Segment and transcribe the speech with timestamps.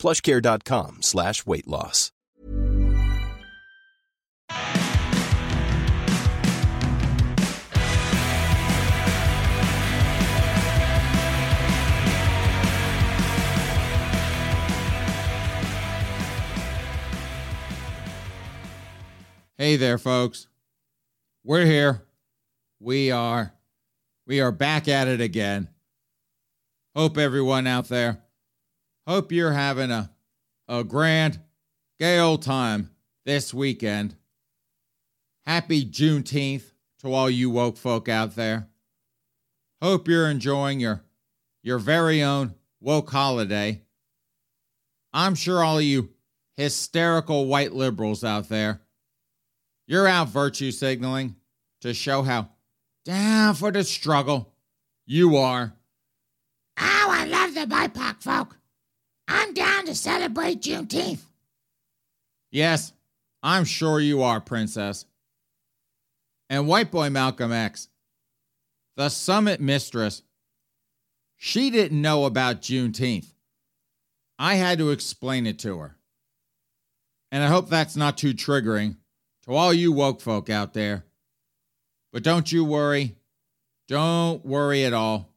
[0.00, 2.10] plushcare.com slash weight loss.
[19.60, 20.48] Hey there, folks.
[21.44, 22.00] We're here.
[22.80, 23.52] We are
[24.26, 25.68] we are back at it again.
[26.96, 28.22] Hope everyone out there.
[29.10, 30.12] Hope you're having a
[30.68, 31.40] a grand,
[31.98, 32.90] gay old time
[33.26, 34.14] this weekend.
[35.44, 38.68] Happy Juneteenth to all you woke folk out there.
[39.82, 41.02] Hope you're enjoying your
[41.60, 43.82] your very own woke holiday.
[45.12, 46.10] I'm sure all you
[46.56, 48.80] hysterical white liberals out there
[49.88, 51.34] you're out virtue signaling
[51.80, 52.50] to show how
[53.04, 54.54] down for the struggle
[55.04, 55.72] you are.
[56.78, 58.59] Oh, I love the BIPOC folk.
[59.30, 61.20] I'm down to celebrate Juneteenth.
[62.50, 62.92] Yes,
[63.44, 65.06] I'm sure you are, Princess.
[66.48, 67.88] And White Boy Malcolm X,
[68.96, 70.22] the summit mistress,
[71.36, 73.32] she didn't know about Juneteenth.
[74.36, 75.96] I had to explain it to her.
[77.30, 78.96] And I hope that's not too triggering
[79.44, 81.04] to all you woke folk out there.
[82.12, 83.14] But don't you worry.
[83.86, 85.28] Don't worry at all.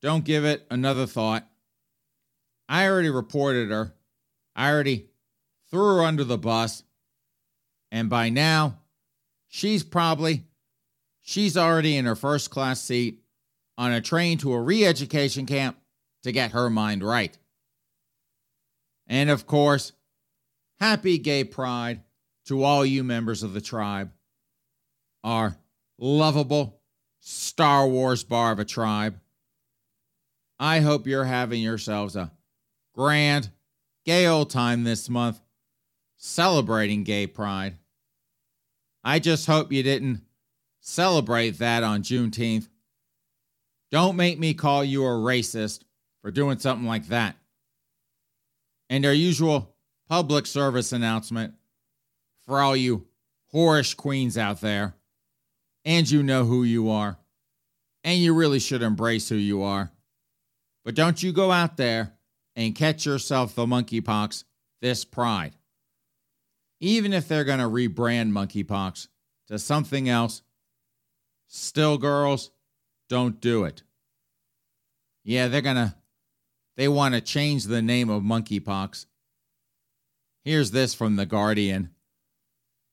[0.00, 1.49] Don't give it another thought.
[2.70, 3.92] I already reported her.
[4.54, 5.08] I already
[5.72, 6.84] threw her under the bus.
[7.90, 8.78] And by now,
[9.48, 10.44] she's probably
[11.20, 13.24] she's already in her first class seat
[13.76, 15.78] on a train to a re-education camp
[16.22, 17.36] to get her mind right.
[19.08, 19.90] And of course,
[20.78, 22.02] happy gay pride
[22.46, 24.12] to all you members of the tribe,
[25.24, 25.56] our
[25.98, 26.80] lovable
[27.18, 29.18] Star Wars bar of a tribe.
[30.60, 32.30] I hope you're having yourselves a
[32.94, 33.50] grand,
[34.04, 35.40] gay old time this month
[36.16, 37.76] celebrating gay pride.
[39.02, 40.22] I just hope you didn't
[40.80, 42.68] celebrate that on Juneteenth.
[43.90, 45.82] Don't make me call you a racist
[46.20, 47.36] for doing something like that.
[48.90, 49.74] And our usual
[50.08, 51.54] public service announcement
[52.46, 53.06] for all you
[53.54, 54.94] whorish queens out there.
[55.84, 57.18] And you know who you are.
[58.04, 59.90] And you really should embrace who you are.
[60.84, 62.12] But don't you go out there
[62.56, 64.44] and catch yourself the monkeypox
[64.80, 65.56] this pride.
[66.80, 69.08] Even if they're going to rebrand monkeypox
[69.48, 70.42] to something else,
[71.46, 72.50] still, girls,
[73.08, 73.82] don't do it.
[75.24, 75.94] Yeah, they're going to,
[76.76, 79.06] they want to change the name of monkeypox.
[80.44, 81.90] Here's this from The Guardian.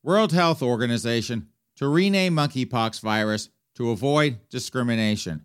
[0.03, 1.47] World Health Organization
[1.78, 5.44] to rename monkeypox virus to avoid discrimination.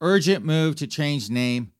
[0.00, 1.72] Urgent move to change name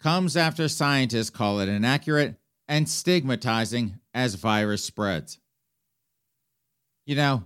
[0.00, 2.36] comes after scientists call it inaccurate
[2.68, 5.38] and stigmatizing as virus spreads.
[7.04, 7.44] You know,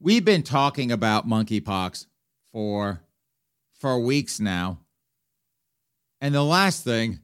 [0.00, 2.06] we've been talking about monkeypox
[2.52, 3.00] for
[3.72, 4.78] for weeks now.
[6.20, 7.20] And the last thing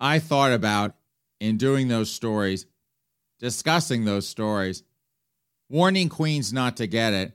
[0.00, 0.94] I thought about
[1.40, 2.66] in doing those stories,
[3.40, 4.82] discussing those stories,
[5.68, 7.32] warning queens not to get it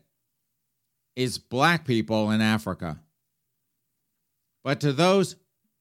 [1.16, 3.00] is black people in Africa.
[4.64, 5.38] But to those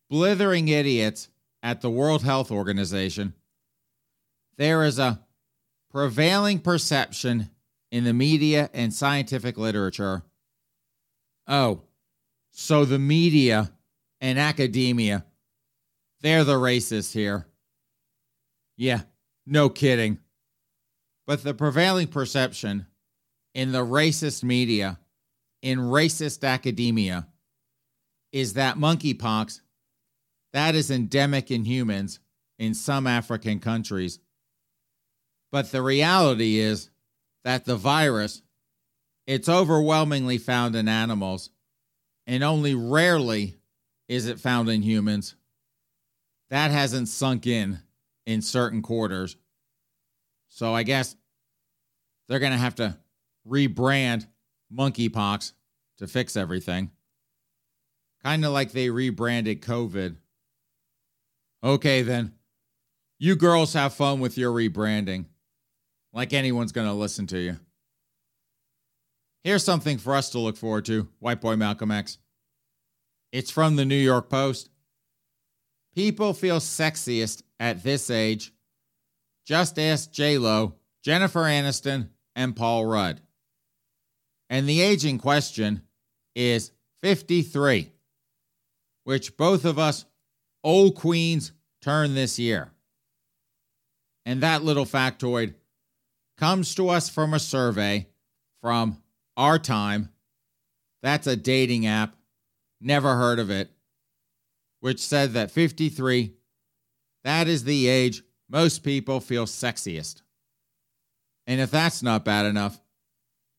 [0.09, 1.29] blithering idiots
[1.63, 3.35] at the World Health Organization,
[4.57, 5.21] there is a
[5.91, 7.51] prevailing perception
[7.91, 10.23] in the media and scientific literature.
[11.47, 11.83] Oh,
[12.51, 13.73] so the media
[14.21, 15.25] and academia,
[16.21, 17.47] they're the racists here.
[18.77, 19.03] Yeah,
[19.47, 20.19] no kidding.
[21.27, 22.87] But the prevailing perception
[23.55, 24.99] in the racist media,
[25.63, 27.27] in racist academia,
[28.33, 29.61] is that monkeypox
[30.57, 32.19] that is endemic in humans
[32.59, 34.19] in some African countries.
[35.53, 36.89] But the reality is
[37.45, 38.41] that the virus
[39.27, 41.51] it's overwhelmingly found in animals
[42.27, 43.57] and only rarely
[44.09, 45.35] is it found in humans.
[46.49, 47.81] That hasn't sunk in
[48.25, 49.37] in certain quarters.
[50.49, 51.17] So I guess
[52.29, 52.97] they're going to have to
[53.47, 54.27] rebrand
[54.73, 55.53] monkeypox
[55.99, 56.93] to fix everything.
[58.23, 60.17] Kind of like they rebranded COVID.
[61.63, 62.33] Okay, then.
[63.19, 65.27] You girls have fun with your rebranding,
[66.13, 67.57] like anyone's going to listen to you.
[69.43, 72.19] Here's something for us to look forward to, White Boy Malcolm X.
[73.33, 74.69] It's from the New York Post.
[75.95, 78.53] People feel sexiest at this age.
[79.47, 83.21] Just ask J Lo, Jennifer Aniston, and Paul Rudd.
[84.51, 85.83] And the age in question
[86.35, 87.93] is 53,
[89.05, 90.05] which both of us
[90.67, 92.73] old queens turn this year.
[94.27, 95.55] And that little factoid
[96.37, 98.09] comes to us from a survey
[98.61, 99.01] from
[99.37, 100.11] Our Time.
[101.03, 102.17] That's a dating app.
[102.81, 103.71] Never heard of it.
[104.81, 106.35] Which said that 53,
[107.23, 110.23] that is the age most people feel sexiest.
[111.47, 112.81] And if that's not bad enough,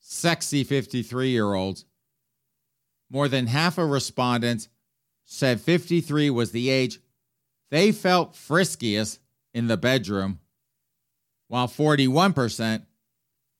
[0.02, 1.86] sexy 53 year olds,
[3.10, 4.68] more than half of respondents
[5.28, 7.00] said 53 was the age
[7.70, 9.20] they felt friskiest
[9.54, 10.40] in the bedroom,
[11.50, 12.84] while 41%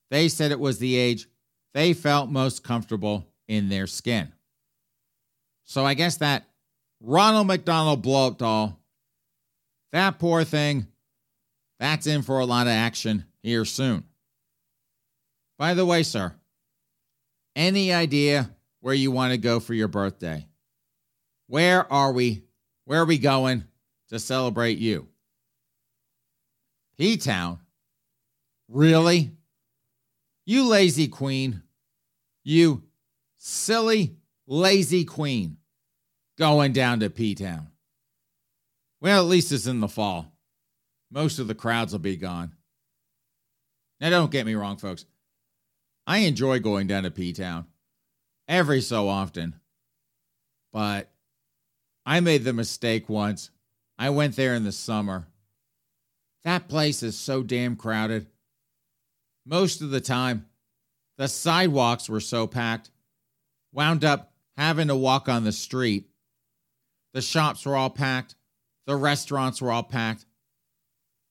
[0.10, 1.28] they said it was the age
[1.74, 4.32] they felt most comfortable in their skin.
[5.66, 6.48] So I guess that
[7.02, 8.80] Ronald McDonald blow up doll,
[9.92, 10.88] that poor thing,
[11.80, 14.06] that's in for a lot of action here soon.
[15.60, 16.34] By the way, sir,
[17.56, 20.48] any idea where you want to go for your birthday?
[21.48, 22.44] Where are we?
[22.86, 23.66] Where are we going
[24.10, 25.08] to celebrate you?
[26.98, 27.60] P Town?
[28.70, 29.32] Really?
[30.46, 31.64] You lazy queen.
[32.44, 32.84] You
[33.38, 34.16] silly,
[34.46, 35.58] lazy queen.
[36.38, 37.70] Going down to P Town.
[39.02, 40.32] Well, at least it's in the fall.
[41.12, 42.54] Most of the crowds will be gone.
[44.00, 45.06] Now, don't get me wrong, folks.
[46.06, 47.66] I enjoy going down to P Town
[48.48, 49.56] every so often.
[50.72, 51.12] But
[52.08, 53.52] I made the mistake once.
[54.00, 55.28] I went there in the summer.
[56.46, 58.28] That place is so damn crowded.
[59.46, 60.46] Most of the time,
[61.18, 62.92] the sidewalks were so packed,
[63.74, 66.08] wound up having to walk on the street.
[67.14, 68.36] The shops were all packed,
[68.86, 70.26] the restaurants were all packed.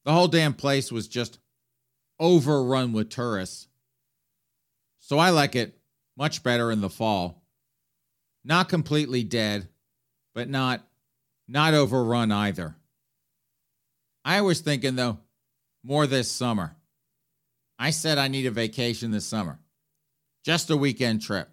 [0.05, 1.38] The whole damn place was just
[2.20, 3.67] overrun with tourists.
[4.99, 5.79] So I like it
[6.19, 7.43] much better in the fall.
[8.44, 9.69] Not completely dead,
[10.36, 10.86] but not
[11.48, 12.76] not overrun either.
[14.22, 15.18] I was thinking though,
[15.82, 16.76] more this summer.
[17.78, 19.58] I said I need a vacation this summer.
[20.44, 21.48] Just a weekend trip.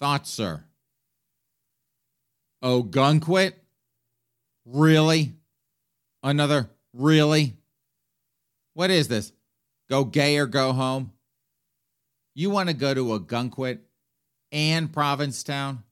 [0.00, 0.64] Thoughts, sir?
[2.60, 3.54] Oh, Gunquit?
[4.64, 5.34] Really?
[6.24, 7.56] Another really?
[8.74, 9.32] What is this?
[9.88, 11.12] Go gay or go home?
[12.34, 13.78] You want to go to Ogunquit
[14.50, 15.84] and Provincetown?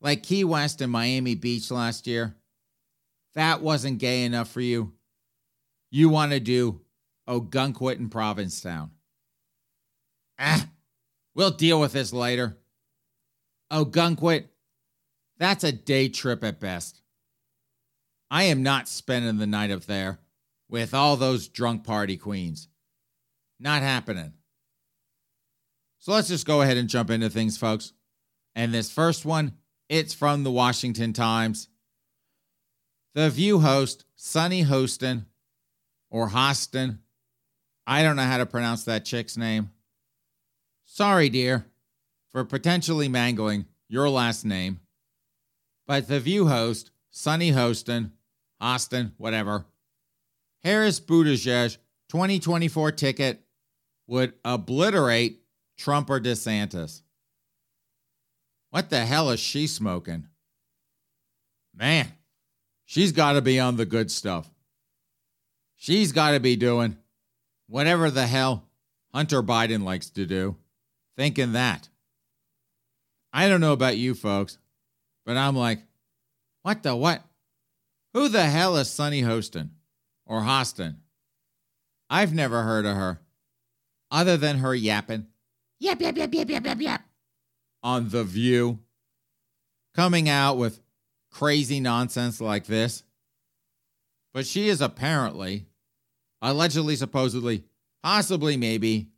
[0.00, 2.34] Like Key West and Miami Beach last year?
[3.34, 4.92] That wasn't gay enough for you.
[5.90, 6.80] You want to do
[7.28, 8.90] Ogunquit and Provincetown.
[10.38, 10.66] Ah,
[11.34, 12.56] we'll deal with this later.
[13.70, 14.46] Ogunquit,
[15.38, 17.02] that's a day trip at best.
[18.30, 20.20] I am not spending the night up there
[20.68, 22.68] with all those drunk party queens.
[23.58, 24.32] Not happening.
[25.98, 27.92] So let's just go ahead and jump into things, folks.
[28.54, 29.52] And this first one,
[29.90, 31.68] it's from the Washington Times.
[33.14, 35.26] The View host, Sunny Hostin,
[36.10, 36.98] or Hostin,
[37.86, 39.72] I don't know how to pronounce that chick's name.
[40.84, 41.66] Sorry, dear,
[42.30, 44.78] for potentially mangling your last name.
[45.88, 48.12] But the View host, Sunny Hostin,
[48.62, 49.66] Hostin, whatever,
[50.62, 51.78] Harris Buttigieg
[52.10, 53.40] 2024 ticket
[54.06, 55.40] would obliterate
[55.76, 57.02] Trump or DeSantis?
[58.70, 60.26] What the hell is she smoking?
[61.74, 62.08] Man,
[62.84, 64.50] she's got to be on the good stuff.
[65.76, 66.96] She's got to be doing
[67.68, 68.64] whatever the hell
[69.12, 70.56] Hunter Biden likes to do,
[71.16, 71.88] thinking that.
[73.32, 74.58] I don't know about you folks,
[75.24, 75.80] but I'm like,
[76.62, 77.22] what the what?
[78.12, 79.70] Who the hell is Sunny Hostin
[80.26, 80.96] or Hostin?
[82.08, 83.20] I've never heard of her,
[84.10, 85.26] other than her yapping
[85.80, 87.00] Yep, yep, yep, yep, yep, yep, yep.
[87.82, 88.78] On The View,
[89.94, 90.80] coming out with
[91.30, 93.02] crazy nonsense like this.
[94.32, 95.66] But she is apparently,
[96.40, 97.64] allegedly, supposedly,
[98.02, 99.08] possibly, maybe,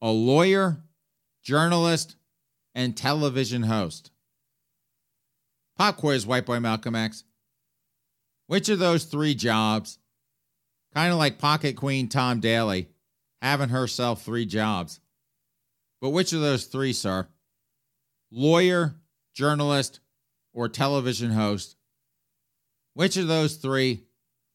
[0.00, 0.82] a lawyer,
[1.42, 2.16] journalist,
[2.74, 4.10] and television host.
[5.76, 7.24] Pop quiz, White Boy Malcolm X.
[8.46, 9.98] Which of those three jobs,
[10.94, 12.88] kind of like Pocket Queen Tom Daly,
[13.40, 15.00] having herself three jobs,
[16.00, 17.28] but which of those three, sir?
[18.32, 18.94] Lawyer,
[19.34, 20.00] journalist,
[20.52, 21.76] or television host?
[22.94, 24.04] Which of those three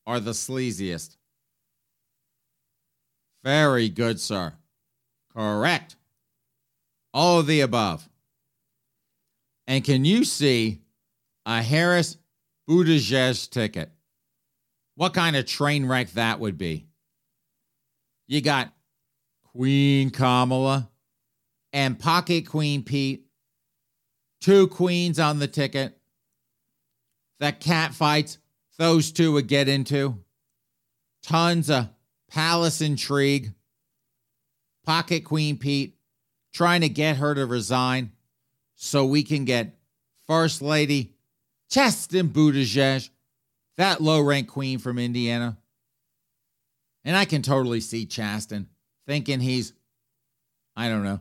[0.07, 1.17] are the sleaziest.
[3.43, 4.53] Very good, sir.
[5.35, 5.97] Correct.
[7.13, 8.07] All of the above.
[9.67, 10.79] And can you see
[11.45, 12.17] a Harris
[12.69, 13.91] Buttigieg ticket?
[14.95, 16.87] What kind of train wreck that would be?
[18.27, 18.73] You got
[19.43, 20.89] Queen Kamala
[21.73, 23.26] and Pocket Queen Pete,
[24.41, 25.97] two queens on the ticket.
[27.39, 28.37] The cat fights
[28.77, 30.23] those two would get into.
[31.23, 31.89] Tons of
[32.29, 33.53] palace intrigue.
[34.85, 35.97] Pocket Queen Pete
[36.53, 38.11] trying to get her to resign
[38.75, 39.75] so we can get
[40.27, 41.13] First Lady
[41.69, 43.09] Chasten Buttigieg,
[43.75, 45.57] that low rank queen from Indiana.
[47.03, 48.67] And I can totally see Chasten
[49.05, 49.73] thinking he's,
[50.75, 51.19] I don't know,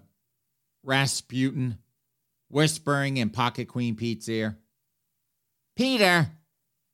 [0.82, 1.78] Rasputin,
[2.48, 4.58] whispering in Pocket Queen Pete's ear.
[5.76, 6.30] Peter,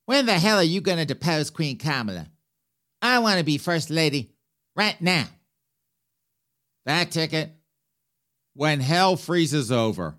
[0.07, 2.29] when the hell are you going to depose Queen Kamala?
[3.01, 4.35] I want to be First Lady
[4.77, 5.27] right now.
[6.85, 7.53] That ticket,
[8.55, 10.17] when hell freezes over.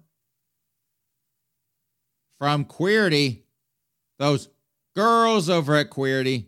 [2.39, 3.43] From Queerty,
[4.19, 4.49] those
[4.95, 6.47] girls over at Queerty,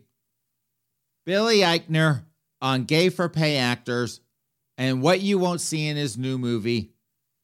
[1.24, 2.24] Billy Eichner
[2.60, 4.20] on Gay for Pay Actors,
[4.78, 6.92] and what you won't see in his new movie,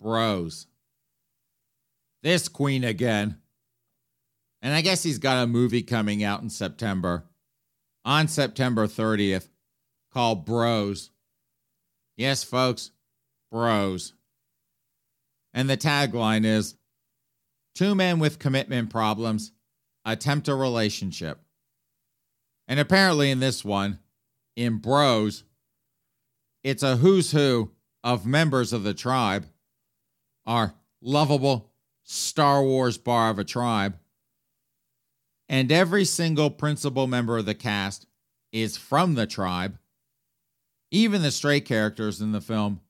[0.01, 0.67] Bros.
[2.23, 3.39] This queen again.
[4.61, 7.25] And I guess he's got a movie coming out in September,
[8.05, 9.49] on September 30th,
[10.13, 11.11] called Bros.
[12.17, 12.93] Yes, folks,
[13.51, 14.15] Bros.
[15.53, 16.77] And the tagline is
[17.75, 19.53] Two men with commitment problems
[20.05, 21.41] attempt a relationship.
[22.69, 23.99] And apparently, in this one,
[24.57, 25.45] in Bros,
[26.63, 27.73] it's a who's who
[28.05, 29.47] of members of the tribe,
[30.45, 31.72] are lovable
[32.05, 33.99] Star Wars bar of a tribe.
[35.49, 38.07] And every single principal member of the cast
[38.53, 39.79] is from the tribe.
[40.91, 42.81] Even the straight characters in the film,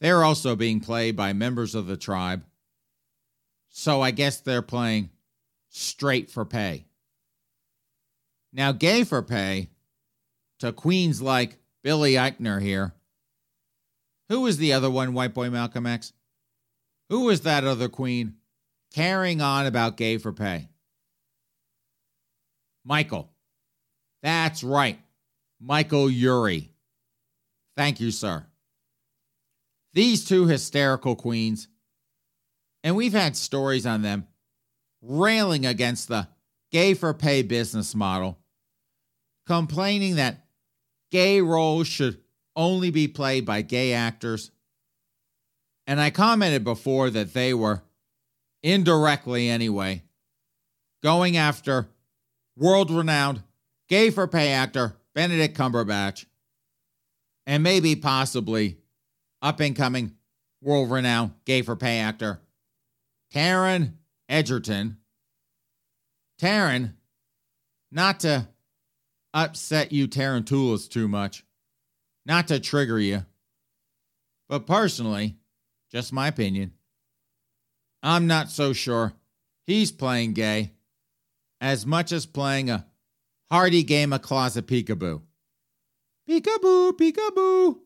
[0.00, 2.44] they're also being played by members of the tribe.
[3.68, 5.10] So I guess they're playing
[5.68, 6.86] straight for pay.
[8.52, 9.70] Now, gay for pay
[10.58, 12.92] to queens like Billy Eichner here.
[14.28, 16.12] Who was the other one, White Boy Malcolm X?
[17.08, 18.36] Who was that other queen
[18.92, 20.68] carrying on about gay for pay?
[22.84, 23.30] Michael.
[24.22, 24.98] That's right.
[25.60, 26.72] Michael Urie.
[27.76, 28.46] Thank you, sir.
[29.94, 31.68] These two hysterical queens,
[32.82, 34.26] and we've had stories on them
[35.02, 36.28] railing against the
[36.70, 38.38] gay for pay business model,
[39.46, 40.46] complaining that
[41.10, 42.18] gay roles should
[42.56, 44.50] only be played by gay actors.
[45.86, 47.82] And I commented before that they were,
[48.62, 50.02] indirectly anyway,
[51.02, 51.88] going after
[52.56, 53.42] world renowned
[53.88, 56.26] gay for pay actor Benedict Cumberbatch
[57.46, 58.78] and maybe possibly
[59.40, 60.12] up and coming
[60.60, 62.40] world renowned gay for pay actor
[63.34, 63.94] Taron
[64.28, 64.98] Egerton.
[66.40, 66.94] Taron,
[67.90, 68.48] not to
[69.34, 71.44] upset you Tarantulas too much,
[72.26, 73.24] not to trigger you,
[74.48, 75.36] but personally,
[75.90, 76.72] just my opinion,
[78.02, 79.12] I'm not so sure
[79.66, 80.72] he's playing gay
[81.60, 82.86] as much as playing a
[83.50, 85.22] hearty game of closet peekaboo.
[86.28, 87.78] Peekaboo, peekaboo.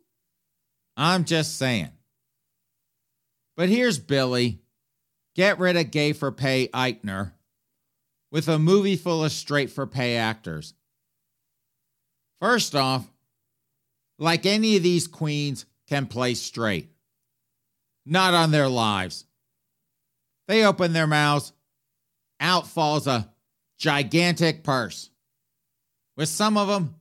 [0.96, 1.90] I'm just saying.
[3.56, 4.60] But here's Billy
[5.36, 7.32] Get rid of gay for pay Eichner
[8.32, 10.72] with a movie full of straight for pay actors.
[12.40, 13.06] First off,
[14.18, 16.88] like any of these queens can play straight,
[18.06, 19.26] not on their lives.
[20.48, 21.52] They open their mouths,
[22.40, 23.30] out falls a
[23.78, 25.10] gigantic purse.
[26.16, 26.94] With some of them,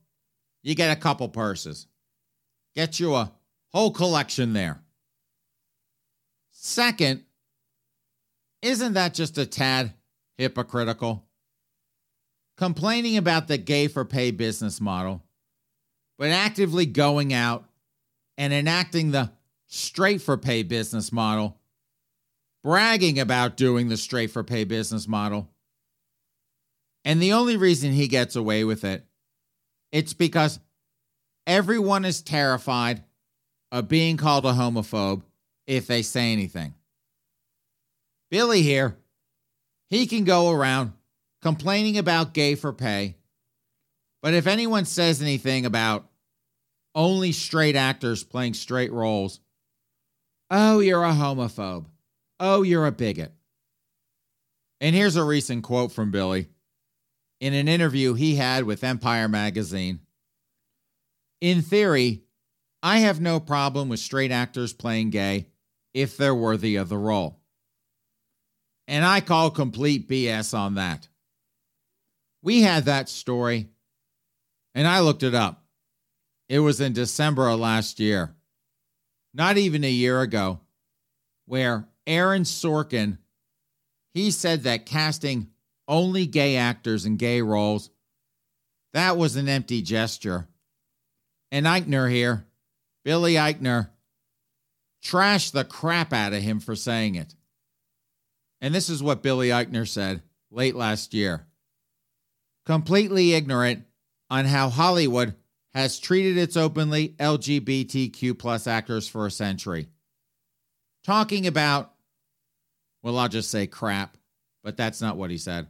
[0.64, 1.88] you get a couple purses.
[2.76, 3.32] Get you a
[3.72, 4.82] whole collection there.
[6.52, 7.24] Second,
[8.62, 9.94] isn't that just a tad
[10.38, 11.24] hypocritical?
[12.58, 15.24] Complaining about the gay for pay business model,
[16.18, 17.66] but actively going out
[18.38, 19.32] and enacting the
[19.68, 21.58] straight for pay business model,
[22.66, 25.48] bragging about doing the straight for pay business model.
[27.06, 29.06] And the only reason he gets away with it,
[29.92, 30.60] it's because
[31.46, 33.04] everyone is terrified
[33.72, 35.22] of being called a homophobe
[35.68, 36.74] if they say anything.
[38.32, 38.98] Billy here,
[39.92, 40.94] he can go around
[41.44, 43.16] complaining about gay for pay.
[44.24, 46.10] But if anyone says anything about
[46.96, 49.40] only straight actors playing straight roles,
[50.50, 51.86] oh, you're a homophobe.
[52.40, 53.34] Oh, you're a bigot.
[54.82, 56.50] And here's a recent quote from Billy
[57.40, 60.02] in an interview he had with Empire magazine.
[61.42, 62.24] In theory,
[62.82, 65.48] I have no problem with straight actors playing gay
[65.94, 67.40] if they're worthy of the role.
[68.88, 71.08] And I call complete BS on that.
[72.44, 73.70] We had that story,
[74.76, 75.64] and I looked it up.
[76.48, 78.36] It was in December of last year,
[79.34, 80.60] not even a year ago,
[81.48, 83.18] where Aaron Sorkin
[84.14, 85.50] he said that casting
[85.88, 87.90] only gay actors in gay roles
[88.96, 90.48] that was an empty gesture.
[91.52, 92.46] And Eichner here,
[93.04, 93.90] Billy Eichner,
[95.04, 97.36] trashed the crap out of him for saying it.
[98.62, 101.46] And this is what Billy Eichner said late last year.
[102.66, 103.84] Completely ignorant
[104.30, 105.36] on how Hollywood
[105.74, 109.90] has treated its openly LGBTQ plus actors for a century.
[111.04, 111.95] Talking about,
[113.06, 114.18] well, I'll just say crap,
[114.64, 115.68] but that's not what he said.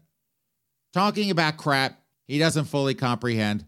[0.93, 3.65] Talking about crap he doesn't fully comprehend.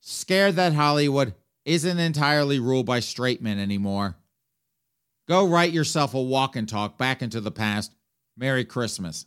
[0.00, 4.16] Scared that Hollywood isn't entirely ruled by straight men anymore.
[5.28, 7.94] Go write yourself a walk and talk back into the past.
[8.36, 9.24] Merry Christmas.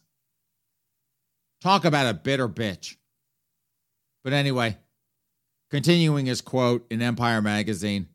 [1.61, 2.97] Talk about a bitter bitch.
[4.23, 4.77] But anyway,
[5.69, 8.07] Continuing his quote in Empire magazine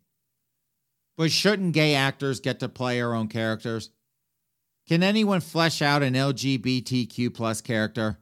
[1.18, 3.90] But shouldn't gay actors get to play their own characters?
[4.88, 8.18] Can anyone flesh out an LGBTQ plus character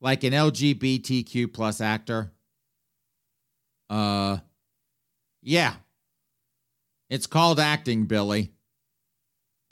[0.00, 2.32] like an LGBTQ plus actor?
[3.90, 4.38] Uh,
[5.42, 5.74] yeah.
[7.10, 8.52] It's called acting, Billy.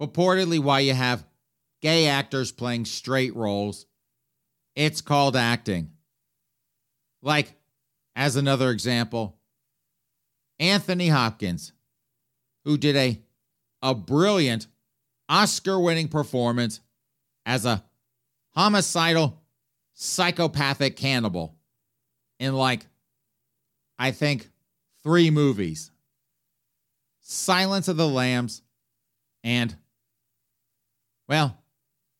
[0.00, 1.26] Purportedly, why you have
[1.80, 3.86] gay actors playing straight roles,
[4.74, 5.90] it's called acting.
[7.22, 7.54] Like,
[8.14, 9.38] as another example,
[10.58, 11.72] Anthony Hopkins,
[12.64, 13.20] who did a,
[13.82, 14.66] a brilliant
[15.28, 16.80] Oscar winning performance
[17.44, 17.82] as a
[18.54, 19.42] homicidal,
[19.94, 21.56] psychopathic cannibal
[22.38, 22.86] in like,
[23.98, 24.50] I think,
[25.02, 25.90] three movies
[27.28, 28.62] Silence of the Lambs
[29.42, 29.74] and,
[31.28, 31.58] well,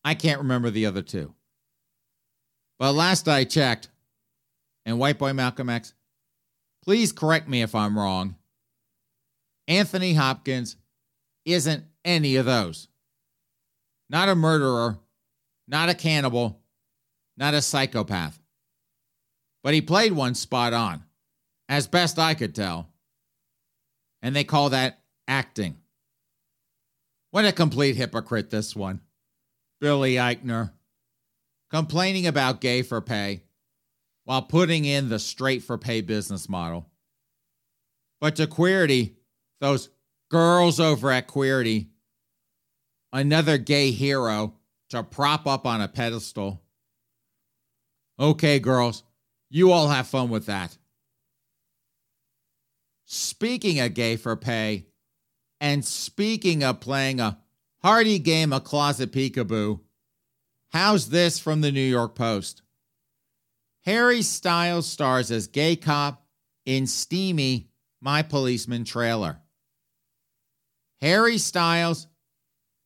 [0.03, 1.33] I can't remember the other two.
[2.77, 3.87] But last I checked,
[4.85, 5.93] and White Boy Malcolm X,
[6.83, 8.35] please correct me if I'm wrong.
[9.67, 10.75] Anthony Hopkins
[11.45, 12.89] isn't any of those.
[14.09, 14.99] Not a murderer,
[15.67, 16.61] not a cannibal,
[17.35, 18.39] not a psychopath.
[19.63, 21.03] But he played one spot on,
[21.67, 22.89] as best I could tell.
[24.21, 25.77] And they call that acting.
[27.31, 29.01] What a complete hypocrite, this one.
[29.81, 30.71] Billy Eichner.
[31.69, 33.43] Complaining about gay for pay
[34.23, 36.89] while putting in the straight for pay business model.
[38.19, 39.15] But to Queerty,
[39.59, 39.89] those
[40.29, 41.87] girls over at Queerty,
[43.17, 44.53] another gay hero
[44.89, 46.61] to prop up on a pedestal.
[48.19, 49.03] Okay, girls,
[49.49, 50.77] you all have fun with that.
[53.05, 54.85] Speaking of gay for pay,
[55.59, 57.39] and speaking of playing a
[57.81, 59.79] hearty game of closet peekaboo,
[60.69, 62.61] how's this from the New York Post?
[63.83, 66.23] Harry Styles stars as gay cop
[66.65, 69.41] in steamy My Policeman trailer.
[71.01, 72.05] Harry Styles,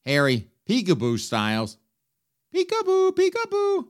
[0.06, 1.78] Harry Peekaboo Styles,
[2.54, 3.88] Peekaboo, Peekaboo,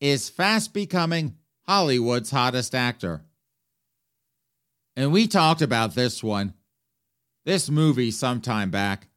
[0.00, 3.22] is fast becoming Hollywood's hottest actor.
[4.96, 6.54] And we talked about this one,
[7.44, 9.08] this movie, sometime back.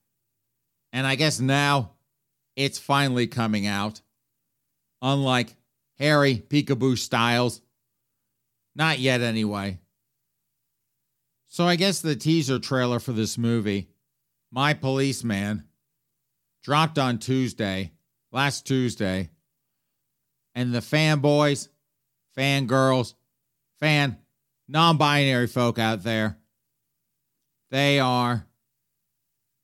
[0.94, 1.94] And I guess now
[2.56, 4.02] it's finally coming out.
[5.02, 5.56] Unlike
[5.98, 7.62] Harry Peekaboo Styles.
[8.76, 9.80] Not yet, anyway.
[11.48, 13.90] So I guess the teaser trailer for this movie,
[14.52, 15.66] My Policeman,
[16.64, 17.92] dropped on Tuesday,
[18.32, 19.30] last Tuesday.
[20.54, 21.70] And the fanboys,
[22.38, 23.14] fangirls,
[23.80, 24.18] fan
[24.68, 26.38] non binary folk out there,
[27.70, 28.46] they are,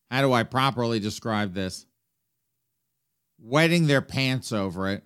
[0.10, 1.86] how do I properly describe this?
[3.40, 5.04] Wetting their pants over it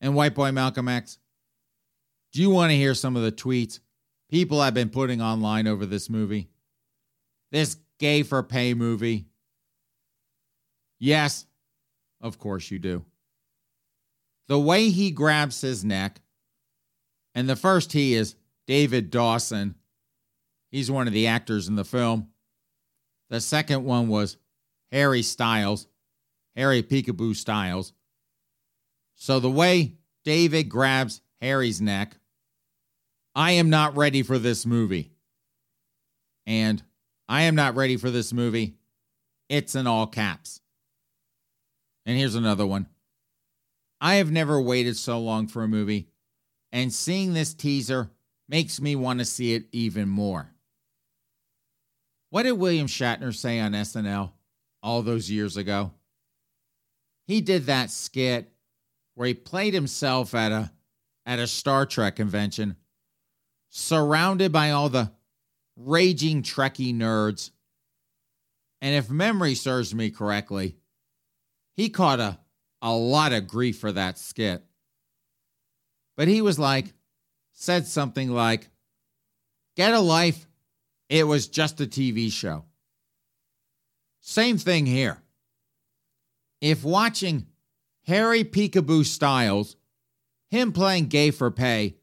[0.00, 1.18] and White Boy Malcolm X.
[2.32, 3.80] Do you want to hear some of the tweets
[4.30, 6.48] people have been putting online over this movie?
[7.50, 9.26] This gay for pay movie?
[10.98, 11.46] Yes,
[12.20, 13.04] of course you do.
[14.48, 16.20] The way he grabs his neck,
[17.34, 19.74] and the first he is David Dawson.
[20.70, 22.28] He's one of the actors in the film.
[23.28, 24.36] The second one was
[24.92, 25.88] Harry Styles,
[26.54, 27.92] Harry Peekaboo Styles.
[29.14, 32.16] So the way David grabs Harry's neck,
[33.34, 35.12] I am not ready for this movie.
[36.46, 36.82] And
[37.28, 38.76] I am not ready for this movie.
[39.48, 40.60] It's in all caps.
[42.06, 42.86] And here's another one.
[44.00, 46.08] I have never waited so long for a movie
[46.72, 48.10] and seeing this teaser
[48.48, 50.52] makes me want to see it even more.
[52.30, 54.32] What did William Shatner say on SNL
[54.82, 55.92] all those years ago?
[57.26, 58.52] He did that skit
[59.14, 60.72] where he played himself at a
[61.24, 62.76] at a Star Trek convention,
[63.70, 65.10] surrounded by all the
[65.76, 67.50] raging Trekkie nerds.
[68.80, 70.76] And if memory serves me correctly,
[71.76, 72.38] he caught a,
[72.80, 74.64] a lot of grief for that skit.
[76.16, 76.94] But he was like,
[77.52, 78.70] said something like,
[79.76, 80.46] Get a life.
[81.10, 82.64] It was just a TV show.
[84.20, 85.22] Same thing here.
[86.60, 87.46] If watching
[88.06, 89.76] Harry Peekaboo Styles,
[90.48, 91.96] him playing gay for pay,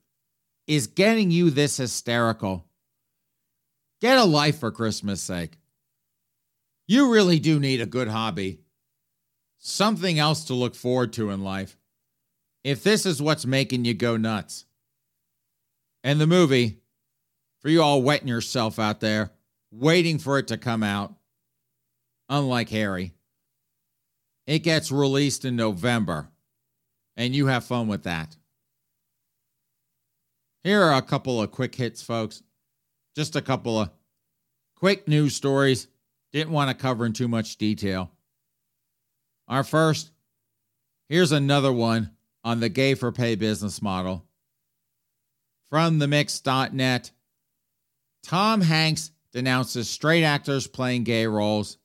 [0.68, 2.66] is getting you this hysterical,
[4.00, 5.58] get a life for Christmas' sake.
[6.88, 8.60] You really do need a good hobby,
[9.63, 11.78] something else to look forward to in life
[12.63, 14.65] if this is what's making you go nuts.
[16.04, 16.80] And the movie,
[17.60, 19.32] for you all wetting yourself out there,
[19.71, 21.15] waiting for it to come out,
[22.30, 23.13] unlike Harry,
[24.45, 26.30] it gets released in November,
[27.15, 28.36] and you have fun with that.
[30.63, 32.43] Here are a couple of quick hits, folks.
[33.15, 33.89] Just a couple of
[34.76, 35.88] quick news stories.
[36.34, 38.12] Didn't want to cover in too much detail.
[39.48, 40.12] Our first,
[41.10, 42.12] here's another one
[42.44, 44.26] on the gay for pay business model.
[45.70, 47.12] From the mix.net,
[48.24, 51.78] Tom Hanks denounces straight actors playing gay roles.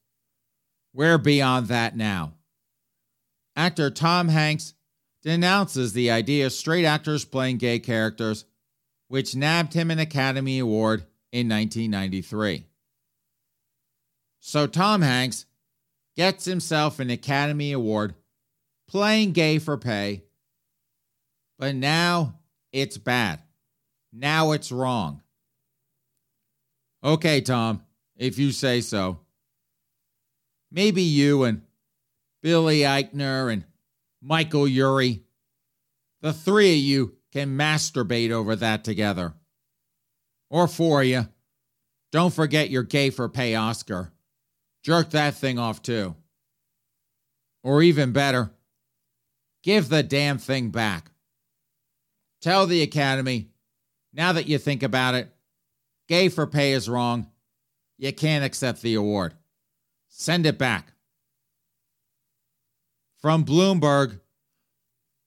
[0.92, 2.34] We're beyond that now.
[3.56, 4.74] Actor Tom Hanks
[5.22, 8.44] denounces the idea of straight actors playing gay characters,
[9.08, 11.00] which nabbed him an Academy Award
[11.32, 12.66] in 1993.
[14.40, 15.46] So Tom Hanks
[16.18, 18.14] gets himself an Academy Award
[18.88, 20.24] playing gay for pay
[21.58, 22.38] but now
[22.72, 23.42] it's bad.
[24.12, 25.22] Now it's wrong.
[27.02, 27.82] Okay, Tom,
[28.16, 29.20] if you say so.
[30.70, 31.62] Maybe you and
[32.42, 33.64] Billy Eichner and
[34.22, 35.24] Michael Urie,
[36.20, 39.34] the three of you can masturbate over that together.
[40.50, 41.28] Or four of you.
[42.10, 44.12] Don't forget your gay for pay Oscar.
[44.82, 46.14] Jerk that thing off too.
[47.62, 48.50] Or even better,
[49.62, 51.10] give the damn thing back.
[52.40, 53.48] Tell the Academy,
[54.12, 55.28] now that you think about it,
[56.08, 57.28] gay for pay is wrong.
[57.98, 59.34] You can't accept the award.
[60.08, 60.92] Send it back.
[63.20, 64.20] From Bloomberg,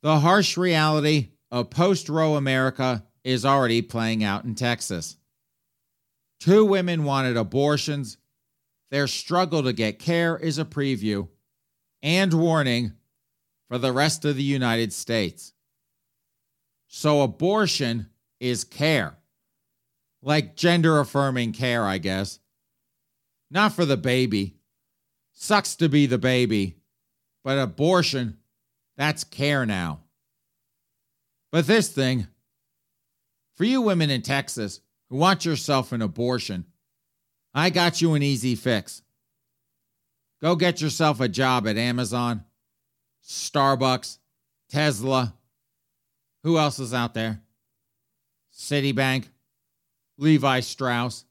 [0.01, 5.17] the harsh reality of post Roe America is already playing out in Texas.
[6.39, 8.17] Two women wanted abortions.
[8.91, 11.29] Their struggle to get care is a preview
[12.03, 12.91] and warning
[13.69, 15.53] for the rest of the United States.
[16.87, 18.09] So abortion
[18.41, 19.17] is care.
[20.21, 22.39] Like gender affirming care, I guess.
[23.49, 24.57] Not for the baby.
[25.31, 26.75] Sucks to be the baby.
[27.45, 28.37] But abortion,
[28.97, 30.01] that's care now.
[31.51, 32.27] But this thing,
[33.55, 36.65] for you women in Texas who want yourself an abortion,
[37.53, 39.01] I got you an easy fix.
[40.41, 42.45] Go get yourself a job at Amazon,
[43.23, 44.17] Starbucks,
[44.69, 45.35] Tesla,
[46.43, 47.41] who else is out there?
[48.53, 49.25] Citibank,
[50.17, 51.25] Levi Strauss,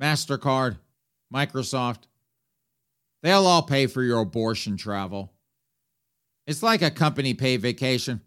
[0.00, 0.78] MasterCard,
[1.32, 2.04] Microsoft.
[3.22, 5.32] They'll all pay for your abortion travel.
[6.46, 8.22] It's like a company paid vacation,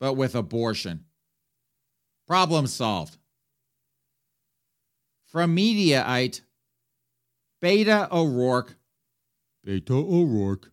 [0.00, 1.04] but with abortion.
[2.26, 3.17] Problem solved.
[5.28, 6.40] From Mediaite,
[7.60, 8.76] Beta O'Rourke.
[9.62, 10.72] Beta O'Rourke.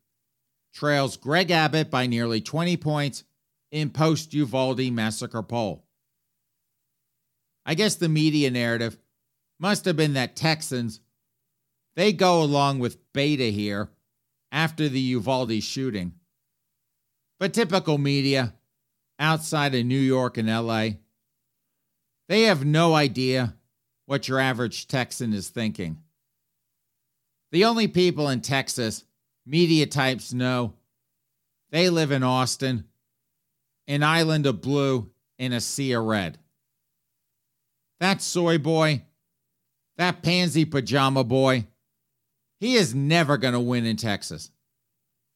[0.74, 3.26] Trails Greg Abbott by nearly 20 points
[3.72, 5.86] in post Uvalde massacre poll.
[7.66, 8.98] I guess the media narrative
[9.60, 11.02] must have been that Texans
[11.98, 13.90] they go along with Beta here
[14.52, 16.14] after the Uvalde shooting.
[17.40, 18.54] But typical media
[19.20, 20.90] outside of New York and LA,
[22.30, 23.56] they have no idea
[24.06, 25.98] what your average Texan is thinking.
[27.52, 29.04] The only people in Texas
[29.46, 30.74] media types know
[31.72, 32.86] they live in Austin
[33.88, 36.38] an island of blue, in a sea of red.
[38.00, 39.04] That soy boy,
[39.98, 41.68] that pansy pajama boy,
[42.60, 44.50] he is never going to win in Texas.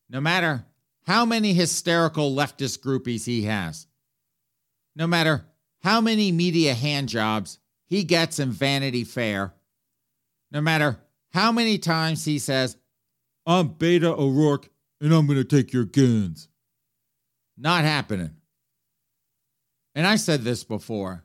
[0.10, 0.66] No matter
[1.06, 3.88] how many hysterical leftist groupies he has,
[4.96, 5.46] no matter
[5.82, 7.58] how many media handjobs
[7.90, 9.54] he gets in Vanity Fair,
[10.52, 11.00] no matter
[11.32, 12.78] how many times he says,
[13.46, 14.70] I'm Beta O'Rourke
[15.02, 16.50] and I'm going to take your guns.
[17.58, 18.36] Not happening.
[19.96, 21.24] And I said this before,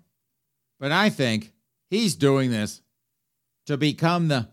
[0.81, 1.53] but I think
[1.91, 2.81] he's doing this
[3.67, 4.49] to become the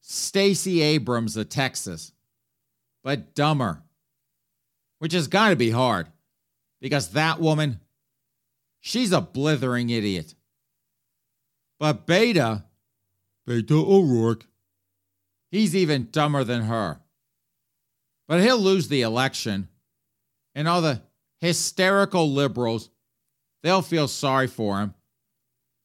[0.00, 2.12] Stacey Abrams of Texas,
[3.02, 3.82] but dumber,
[5.00, 6.08] which has got to be hard
[6.80, 7.80] because that woman,
[8.80, 10.34] she's a blithering idiot.
[11.78, 12.64] But Beta,
[13.46, 14.46] Beta O'Rourke,
[15.50, 17.00] he's even dumber than her.
[18.26, 19.68] But he'll lose the election,
[20.54, 21.02] and all the
[21.40, 22.90] hysterical liberals,
[23.62, 24.94] they'll feel sorry for him,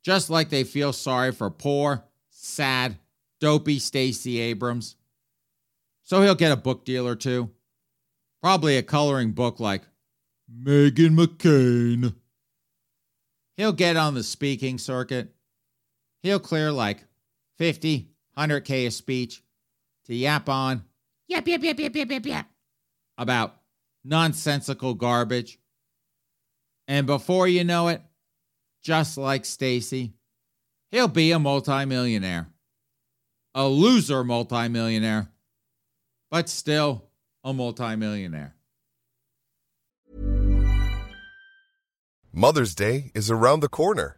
[0.03, 2.97] just like they feel sorry for poor, sad,
[3.39, 4.95] dopey Stacey Abrams.
[6.03, 7.49] So he'll get a book deal or two.
[8.41, 9.83] Probably a coloring book like
[10.51, 12.13] Meghan McCain.
[13.55, 15.33] He'll get on the speaking circuit.
[16.23, 17.05] He'll clear like
[17.57, 19.43] 50, 100K a speech
[20.05, 20.83] to yap on
[21.33, 22.45] Yep, yep, yep, yep, yep, yep, yep.
[23.17, 23.55] about
[24.03, 25.57] nonsensical garbage.
[26.87, 28.01] And before you know it,
[28.83, 30.13] just like Stacey,
[30.91, 32.49] he'll be a multimillionaire.
[33.55, 35.29] A loser multimillionaire,
[36.29, 37.05] but still
[37.43, 38.55] a multimillionaire.
[42.31, 44.17] Mother's Day is around the corner.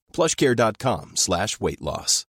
[0.11, 2.25] plushcare.com slash weight loss.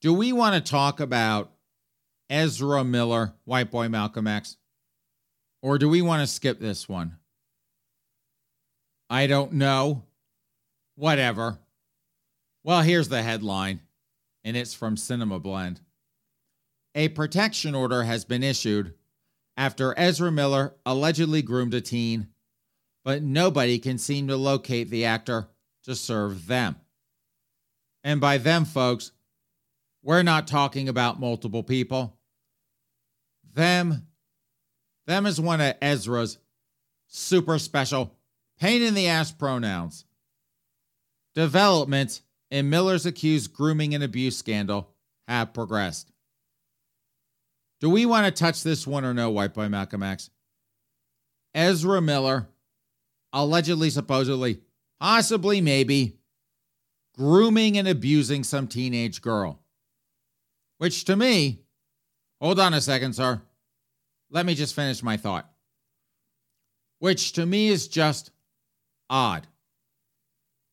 [0.00, 1.52] Do we want to talk about
[2.28, 4.56] Ezra Miller, White Boy Malcolm X?
[5.62, 7.18] Or do we want to skip this one?
[9.08, 10.02] I don't know.
[10.96, 11.58] Whatever.
[12.64, 13.80] Well, here's the headline,
[14.42, 15.80] and it's from Cinema Blend.
[16.94, 18.94] A protection order has been issued
[19.56, 22.28] after Ezra Miller allegedly groomed a teen,
[23.04, 25.48] but nobody can seem to locate the actor
[25.84, 26.76] to serve them.
[28.04, 29.12] And by them, folks,
[30.02, 32.18] we're not talking about multiple people.
[33.54, 34.06] Them,
[35.06, 36.38] them is one of Ezra's
[37.06, 38.14] super special
[38.58, 40.04] pain in the ass pronouns.
[41.34, 44.90] Developments in Miller's accused grooming and abuse scandal
[45.26, 46.12] have progressed.
[47.80, 50.30] Do we want to touch this one or no, White Boy Malcolm X?
[51.54, 52.48] Ezra Miller,
[53.32, 54.60] allegedly, supposedly,
[55.00, 56.18] possibly, maybe,
[57.16, 59.60] grooming and abusing some teenage girl.
[60.78, 61.60] Which to me,
[62.40, 63.42] hold on a second, sir.
[64.30, 65.48] Let me just finish my thought.
[66.98, 68.30] Which to me is just
[69.10, 69.46] odd.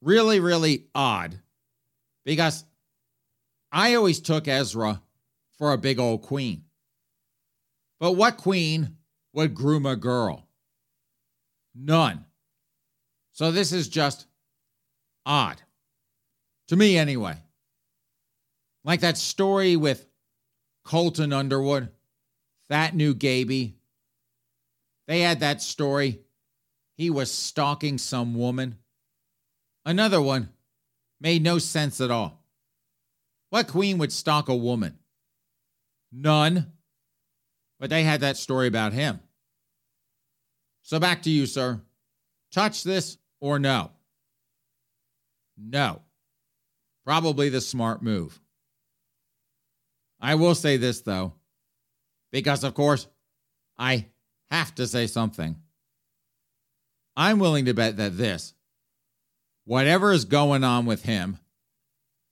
[0.02, 1.40] Really, really odd.
[2.26, 2.64] Because
[3.72, 5.02] I always took Ezra
[5.58, 6.64] for a big old queen.
[8.00, 8.98] But what queen
[9.34, 10.48] would groom a girl?
[11.76, 12.26] None.
[13.40, 14.26] So this is just
[15.26, 15.62] odd.
[16.68, 17.38] To me, anyway.
[18.84, 20.06] Like that story with
[20.84, 21.88] Colton Underwood,
[22.68, 23.78] that new Gaby.
[25.08, 26.20] They had that story.
[26.98, 28.78] He was stalking some woman.
[29.86, 30.50] Another one
[31.22, 32.44] made no sense at all.
[33.52, 35.00] What queen would stalk a woman?
[36.12, 36.74] None.
[37.80, 39.22] But they had that story about him.
[40.82, 41.80] So back to you, sir.
[42.52, 43.92] Touch this or no?
[45.58, 46.02] No.
[47.06, 48.40] Probably the smart move.
[50.20, 51.34] I will say this, though,
[52.32, 53.08] because of course,
[53.78, 54.08] I
[54.52, 55.56] have to say something.
[57.16, 58.54] I'm willing to bet that this,
[59.66, 61.40] whatever is going on with him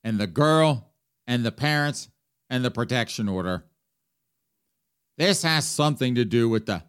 [0.04, 0.90] and the girl
[1.26, 2.08] and the parents
[2.50, 3.64] and the protection order,
[5.16, 6.82] this has something to do with the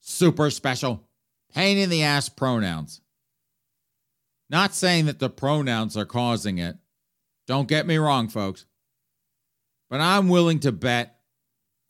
[0.00, 1.08] super special
[1.54, 3.00] pain in the ass pronouns.
[4.52, 6.76] Not saying that the pronouns are causing it.
[7.46, 8.66] Don't get me wrong, folks.
[9.88, 11.16] But I'm willing to bet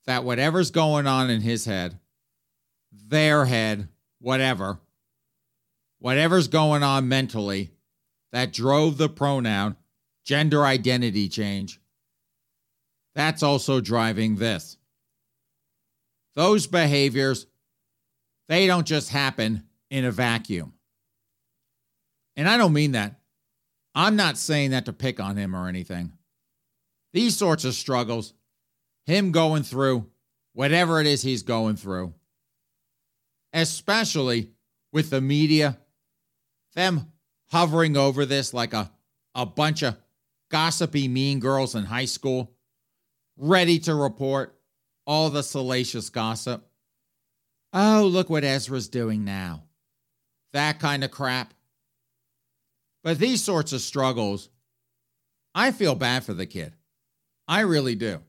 [0.06, 1.98] that whatever's going on in his head,
[2.92, 3.88] their head,
[4.20, 4.78] whatever,
[5.98, 7.72] whatever's going on mentally,
[8.30, 9.76] that drove the pronoun
[10.24, 11.80] gender identity change,
[13.14, 14.76] that's also driving this.
[16.34, 17.46] Those behaviors,
[18.48, 20.74] they don't just happen in a vacuum.
[22.36, 23.20] And I don't mean that.
[23.94, 26.12] I'm not saying that to pick on him or anything.
[27.12, 28.32] These sorts of struggles,
[29.04, 30.06] him going through
[30.54, 32.14] whatever it is he's going through,
[33.52, 34.50] especially
[34.92, 35.78] with the media,
[36.74, 37.12] them
[37.50, 38.90] hovering over this like a,
[39.34, 39.96] a bunch of
[40.50, 42.52] gossipy mean girls in high school,
[43.36, 44.58] ready to report
[45.06, 46.66] all the salacious gossip.
[47.74, 49.64] Oh, look what Ezra's doing now.
[50.52, 51.54] That kind of crap.
[53.02, 54.48] But these sorts of struggles,
[55.54, 56.72] I feel bad for the kid.
[57.48, 58.20] I really do.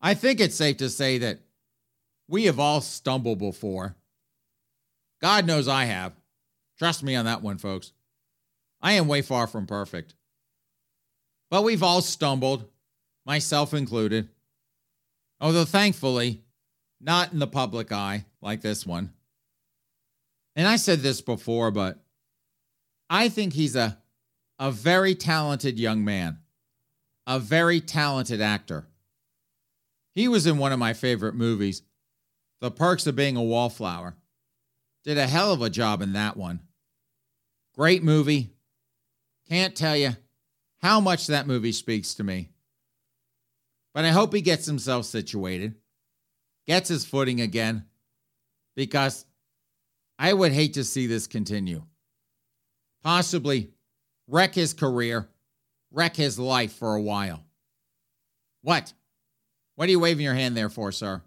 [0.00, 1.40] I think it's safe to say that
[2.28, 3.96] we have all stumbled before.
[5.20, 6.12] God knows I have.
[6.78, 7.92] Trust me on that one, folks.
[8.80, 10.14] I am way far from perfect.
[11.50, 12.68] But we've all stumbled,
[13.26, 14.28] myself included.
[15.40, 16.42] Although thankfully,
[17.00, 19.12] not in the public eye like this one.
[20.54, 21.98] And I said this before, but
[23.10, 23.98] I think he's a,
[24.58, 26.38] a very talented young man,
[27.26, 28.86] a very talented actor.
[30.14, 31.82] He was in one of my favorite movies,
[32.60, 34.16] The Perks of Being a Wallflower.
[35.04, 36.60] Did a hell of a job in that one.
[37.74, 38.50] Great movie.
[39.48, 40.16] Can't tell you
[40.82, 42.50] how much that movie speaks to me.
[43.94, 45.76] But I hope he gets himself situated,
[46.66, 47.84] gets his footing again,
[48.76, 49.24] because
[50.18, 51.84] I would hate to see this continue.
[53.08, 53.70] Possibly
[54.26, 55.30] wreck his career,
[55.90, 57.42] wreck his life for a while.
[58.60, 58.92] What?
[59.76, 61.22] What are you waving your hand there for, sir?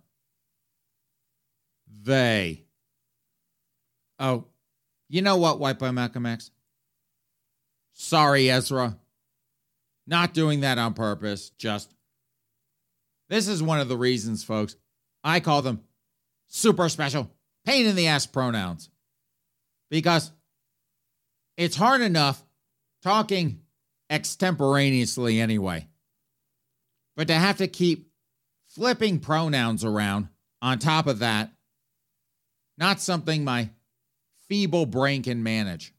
[2.04, 2.66] They.
[4.20, 4.46] Oh,
[5.10, 6.52] you know what, White Boy Malcolm X?
[7.94, 8.96] Sorry, Ezra.
[10.06, 11.96] Not doing that on purpose, just.
[13.28, 14.76] This is one of the reasons, folks,
[15.24, 15.82] I call them
[16.46, 17.32] super special,
[17.66, 18.92] pain in the ass pronouns.
[19.90, 20.32] Because
[21.58, 22.44] it's hard enough
[23.04, 23.62] talking
[24.10, 25.88] extemporaneously anyway.
[27.16, 28.12] But to have to keep
[28.68, 30.30] flipping pronouns around
[30.62, 31.52] on top of that,
[32.78, 33.70] not something my
[34.48, 35.94] feeble brain can manage.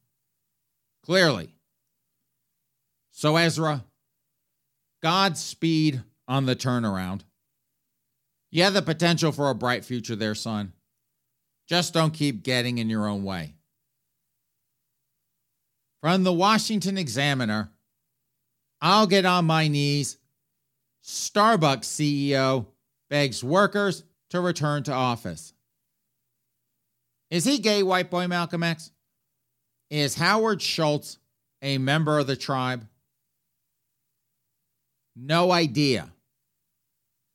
[1.05, 1.55] Clearly.
[3.11, 3.85] So, Ezra,
[5.03, 7.23] Godspeed on the turnaround.
[8.51, 10.73] You have the potential for a bright future there, son.
[11.69, 13.57] Just don't keep getting in your own way.
[16.03, 17.71] From the Washington Examiner,
[18.81, 20.19] I'll get on my knees.
[21.05, 22.67] Starbucks CEO
[23.09, 25.55] begs workers to return to office.
[27.31, 28.91] Is he gay, white boy Malcolm X?
[29.91, 31.19] Is Howard Schultz
[31.63, 32.89] a member of the tribe?
[35.15, 36.13] No idea.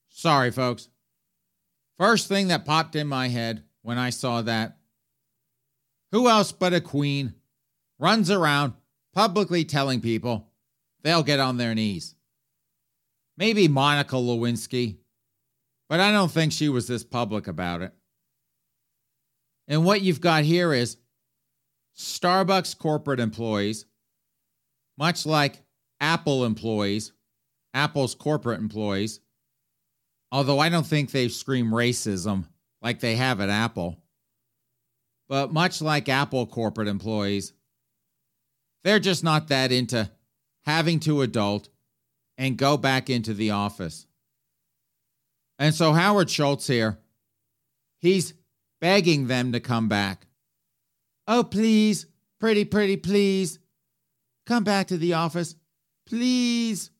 [0.10, 0.89] Sorry, folks.
[1.97, 4.77] First thing that popped in my head when I saw that
[6.12, 7.34] who else but a queen
[7.99, 8.73] runs around
[9.13, 10.49] publicly telling people
[11.03, 12.15] they'll get on their knees?
[13.38, 14.97] Maybe Monica Lewinsky,
[15.89, 17.93] but I don't think she was this public about it.
[19.67, 20.97] And what you've got here is
[21.97, 23.86] Starbucks corporate employees,
[24.97, 25.63] much like
[25.99, 27.12] Apple employees,
[27.73, 29.19] Apple's corporate employees,
[30.31, 32.45] although I don't think they scream racism
[32.81, 34.01] like they have at Apple.
[35.27, 37.53] But much like Apple corporate employees,
[38.83, 40.09] they're just not that into
[40.65, 41.69] having to adult
[42.37, 44.05] and go back into the office.
[45.59, 46.99] And so Howard Schultz here,
[47.99, 48.33] he's
[48.79, 50.27] begging them to come back.
[51.27, 52.05] Oh, please,
[52.39, 53.59] pretty, pretty, please,
[54.45, 55.55] come back to the office,
[56.05, 56.91] please.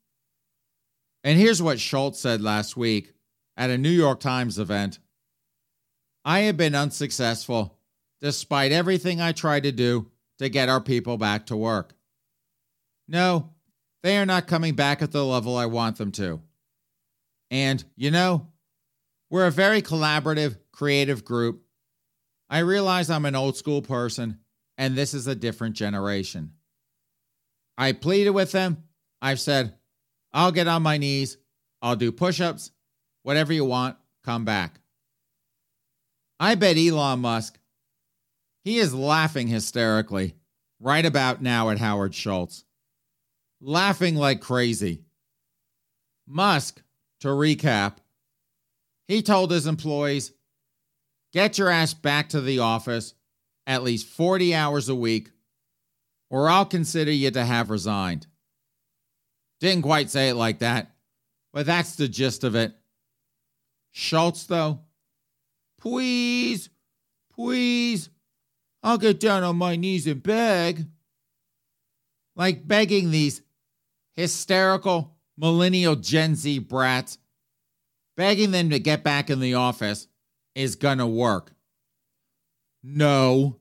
[1.24, 3.14] And here's what Schultz said last week
[3.56, 5.00] at a New York Times event
[6.26, 7.78] I have been unsuccessful
[8.20, 11.94] despite everything I tried to do to get our people back to work.
[13.08, 13.54] No,
[14.04, 16.42] they are not coming back at the level I want them to.
[17.50, 18.48] And, you know,
[19.30, 21.64] we're a very collaborative, creative group
[22.50, 24.40] I realize I'm an old school person
[24.78, 26.54] and this is a different generation.
[27.78, 28.84] I pleaded with them.
[29.22, 29.76] I've said,
[30.34, 31.38] I'll get on my knees.
[31.82, 32.72] I'll do push ups.
[33.24, 34.80] Whatever you want, come back.
[36.40, 37.57] I bet Elon Musk,
[38.68, 40.36] he is laughing hysterically
[40.82, 42.66] right about now at Howard Schultz.
[43.62, 45.06] Laughing like crazy.
[46.28, 46.82] Musk,
[47.22, 48.00] to recap,
[49.08, 50.34] he told his employees
[51.32, 53.14] Get your ass back to the office
[53.66, 55.32] at least 40 hours a week
[56.30, 58.28] or I'll consider you to have resigned.
[59.62, 60.92] Didn't quite say it like that,
[61.54, 62.74] but that's the gist of it.
[63.94, 64.82] Schultz, though,
[65.80, 66.70] please,
[67.34, 68.10] please,
[68.84, 70.86] I'll get down on my knees and beg.
[72.36, 73.42] Like begging these
[74.14, 77.18] hysterical millennial Gen Z brats,
[78.16, 80.08] begging them to get back in the office
[80.56, 81.54] is gonna work.
[82.84, 83.60] No.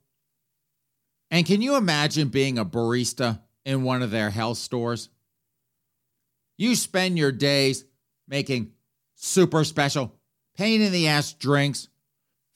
[1.31, 5.09] And can you imagine being a barista in one of their health stores?
[6.57, 7.85] You spend your days
[8.29, 8.73] making
[9.15, 10.15] super special,
[10.57, 11.89] pain in the ass drinks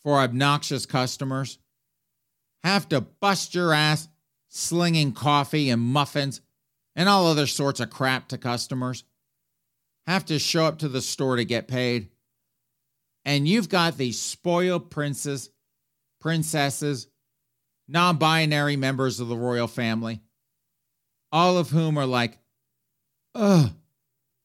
[0.02, 1.58] for obnoxious customers.
[2.62, 4.08] Have to bust your ass
[4.48, 6.40] slinging coffee and muffins
[6.96, 9.04] and all other sorts of crap to customers.
[10.06, 12.08] Have to show up to the store to get paid.
[13.24, 15.50] And you've got these spoiled princes,
[16.20, 17.06] princesses,
[17.86, 20.20] non binary members of the royal family,
[21.30, 22.38] all of whom are like,
[23.34, 23.70] ugh,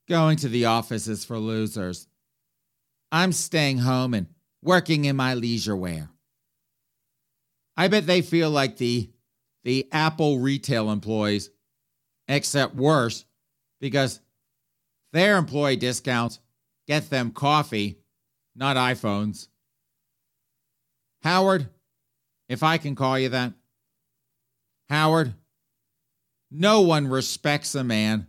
[0.08, 2.08] going to the office is for losers.
[3.12, 4.28] I'm staying home and
[4.62, 6.10] working in my leisure wear.
[7.78, 9.10] I bet they feel like the
[9.64, 11.50] the Apple retail employees,
[12.28, 13.26] except worse,
[13.82, 14.22] because
[15.12, 16.40] their employee discounts
[16.88, 17.98] get them coffee,
[18.56, 19.48] not iPhones.
[21.24, 21.68] Howard,
[22.48, 23.54] if I can call you that,
[24.88, 25.34] Howard,
[26.52, 28.28] no one respects a man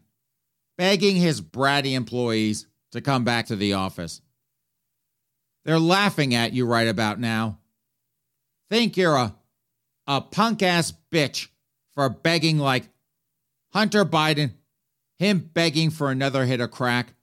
[0.79, 4.23] begging his bratty employees to come back to the office.
[5.65, 7.59] They're laughing at you right about now.
[8.71, 9.35] Think you're a,
[10.07, 11.49] a punk ass bitch
[11.95, 12.89] for begging like
[13.73, 14.53] Hunter Biden,
[15.19, 17.15] him begging for another hit of crack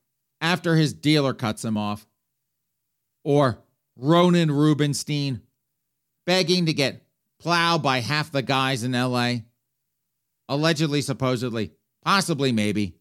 [0.42, 2.06] after his dealer cuts him off.
[3.24, 3.60] Or
[3.96, 5.42] Ronan Rubenstein
[6.26, 7.04] begging to get
[7.40, 9.36] plowed by half the guys in LA.
[10.50, 11.72] Allegedly, supposedly,
[12.04, 12.96] possibly, maybe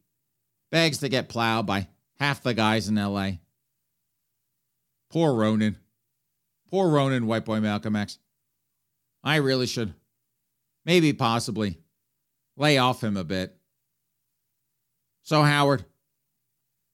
[0.71, 3.33] begs to get plowed by half the guys in LA.
[5.11, 5.77] Poor Ronan.
[6.71, 8.19] Poor Ronan, white boy Malcolm X.
[9.23, 9.95] I really should,
[10.85, 11.79] maybe possibly,
[12.57, 13.57] lay off him a bit.
[15.23, 15.85] So, Howard,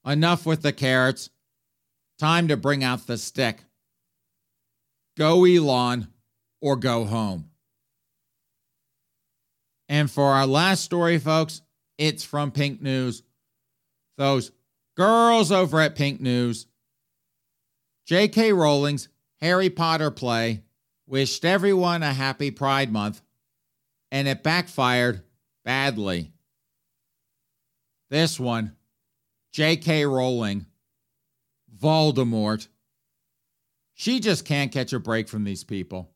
[0.05, 1.29] enough with the carrots.
[2.19, 3.63] Time to bring out the stick.
[5.17, 6.07] Go Elon
[6.61, 7.49] or go home.
[9.87, 11.61] And for our last story, folks,
[11.97, 13.23] it's from Pink News
[14.19, 14.51] those
[14.97, 16.67] girls over at Pink News.
[18.05, 18.51] J.K.
[18.51, 19.07] Rowling's
[19.39, 20.63] Harry Potter play
[21.09, 23.21] wished everyone a happy Pride Month,
[24.11, 25.23] and it backfired
[25.65, 26.31] badly.
[28.09, 28.75] This one,
[29.51, 30.05] J.K.
[30.05, 30.67] Rowling,
[31.75, 32.67] Voldemort.
[33.95, 36.11] She just can't catch a break from these people.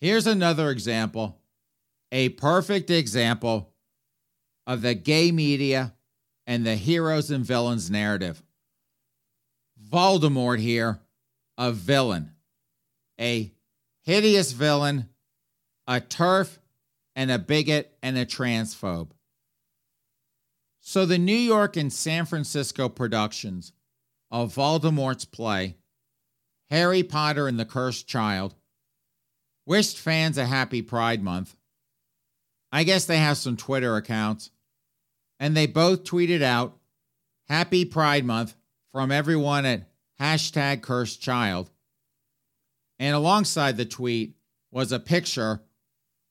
[0.00, 1.40] Here's another example,
[2.10, 3.72] a perfect example
[4.66, 5.94] of the gay media
[6.46, 8.42] and the heroes and villains narrative.
[9.88, 11.00] Voldemort here,
[11.56, 12.32] a villain,
[13.22, 13.52] a
[14.02, 15.08] hideous villain,
[15.86, 16.58] a TERF,
[17.14, 19.10] and a bigot and a transphobe.
[20.80, 23.72] So the New York and San Francisco productions
[24.30, 25.76] of Voldemort's play,
[26.70, 28.56] Harry Potter and the Cursed Child,
[29.64, 31.54] wished fans a happy Pride Month.
[32.72, 34.50] I guess they have some Twitter accounts
[35.38, 36.78] and they both tweeted out
[37.48, 38.56] Happy Pride Month
[38.92, 39.88] from everyone at
[40.20, 41.70] hashtag cursed child.
[43.02, 44.36] And alongside the tweet
[44.70, 45.60] was a picture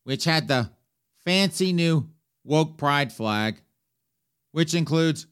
[0.05, 0.71] which had the
[1.25, 2.09] fancy new
[2.45, 3.61] woke pride flag,
[4.53, 5.27] which includes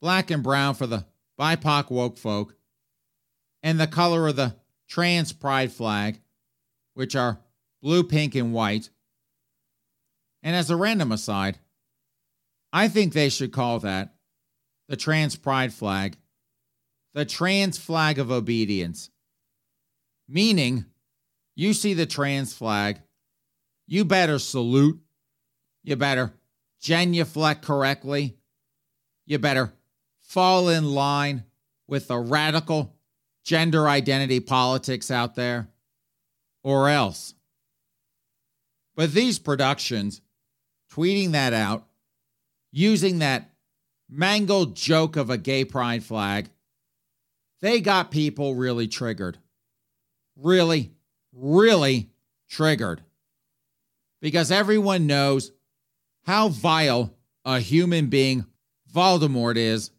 [0.00, 1.06] black and brown for the
[1.38, 2.56] BIPOC woke folk,
[3.62, 4.56] and the color of the
[4.88, 6.20] trans pride flag,
[6.94, 7.38] which are
[7.80, 8.90] blue, pink, and white.
[10.42, 11.60] And as a random aside,
[12.72, 14.16] I think they should call that
[14.88, 16.16] the trans pride flag,
[17.14, 19.11] the trans flag of obedience.
[20.32, 20.86] Meaning,
[21.54, 23.02] you see the trans flag,
[23.86, 24.98] you better salute,
[25.84, 26.32] you better
[26.80, 28.38] genuflect correctly,
[29.26, 29.74] you better
[30.20, 31.44] fall in line
[31.86, 32.96] with the radical
[33.44, 35.68] gender identity politics out there,
[36.62, 37.34] or else.
[38.96, 40.22] But these productions,
[40.90, 41.86] tweeting that out,
[42.70, 43.50] using that
[44.08, 46.48] mangled joke of a gay pride flag,
[47.60, 49.36] they got people really triggered.
[50.36, 50.92] Really,
[51.32, 52.10] really
[52.48, 53.02] triggered.
[54.20, 55.52] Because everyone knows
[56.24, 57.14] how vile
[57.44, 58.46] a human being
[58.94, 59.90] Voldemort is.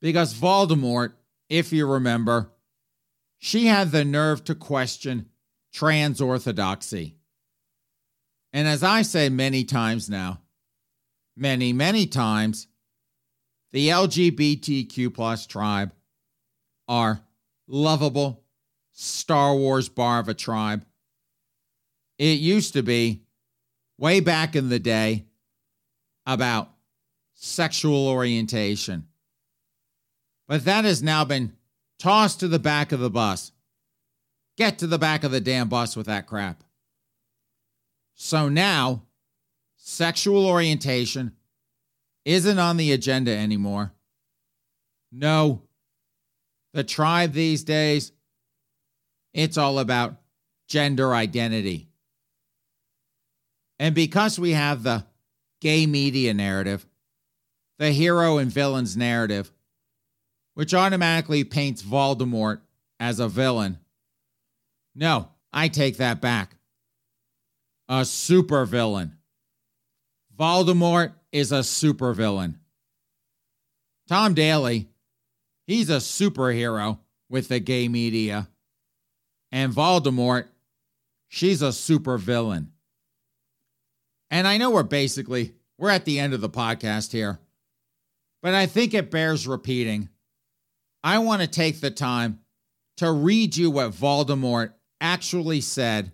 [0.00, 1.12] Because Voldemort,
[1.48, 2.50] if you remember,
[3.38, 5.28] she had the nerve to question
[5.72, 7.16] trans orthodoxy.
[8.52, 10.40] And as I say many times now,
[11.36, 12.66] many, many times,
[13.72, 15.92] the LGBTQ plus tribe
[16.88, 17.20] are
[17.68, 18.42] lovable
[18.92, 20.84] Star Wars bar of a tribe.
[22.18, 23.22] It used to be
[23.98, 25.26] way back in the day
[26.26, 26.70] about
[27.34, 29.06] sexual orientation.
[30.46, 31.52] But that has now been
[31.98, 33.52] tossed to the back of the bus.
[34.56, 36.62] Get to the back of the damn bus with that crap.
[38.14, 39.04] So now,
[39.76, 41.36] sexual orientation
[42.24, 43.92] isn't on the agenda anymore.
[45.10, 45.62] No,
[46.72, 48.12] the tribe these days,
[49.32, 50.16] it's all about
[50.68, 51.88] gender identity.
[53.78, 55.06] And because we have the
[55.60, 56.86] gay media narrative,
[57.78, 59.50] the hero and villains narrative,
[60.54, 62.60] which automatically paints Voldemort
[62.98, 63.78] as a villain.
[64.94, 66.56] No, I take that back.
[67.88, 69.12] A supervillain.
[70.38, 72.56] Voldemort is a supervillain.
[74.08, 74.88] Tom Daley,
[75.66, 78.48] he's a superhero with the gay media.
[79.52, 80.46] And Voldemort,
[81.28, 82.72] she's a super villain.
[84.30, 87.40] And I know we're basically we're at the end of the podcast here.
[88.42, 90.08] But I think it bears repeating.
[91.02, 92.40] I want to take the time
[92.98, 96.12] to read you what Voldemort actually said,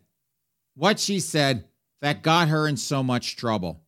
[0.74, 1.64] what she said
[2.01, 3.82] that got her in so much trouble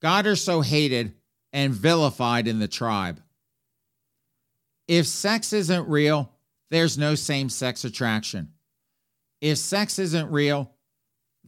[0.00, 1.14] got her so hated
[1.52, 3.20] and vilified in the tribe.
[4.86, 6.32] If sex isn't real,
[6.70, 8.52] there's no same sex attraction.
[9.40, 10.72] If sex isn't real,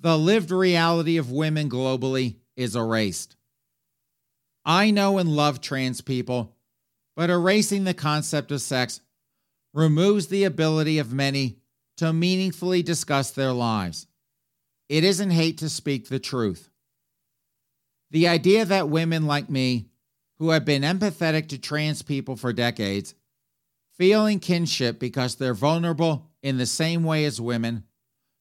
[0.00, 3.36] the lived reality of women globally is erased.
[4.64, 6.56] I know and love trans people,
[7.16, 9.00] but erasing the concept of sex
[9.74, 11.58] removes the ability of many
[11.96, 14.06] to meaningfully discuss their lives.
[14.88, 16.70] It isn't hate to speak the truth.
[18.10, 19.86] The idea that women like me,
[20.38, 23.14] who have been empathetic to trans people for decades,
[24.00, 27.84] feeling kinship because they're vulnerable in the same way as women,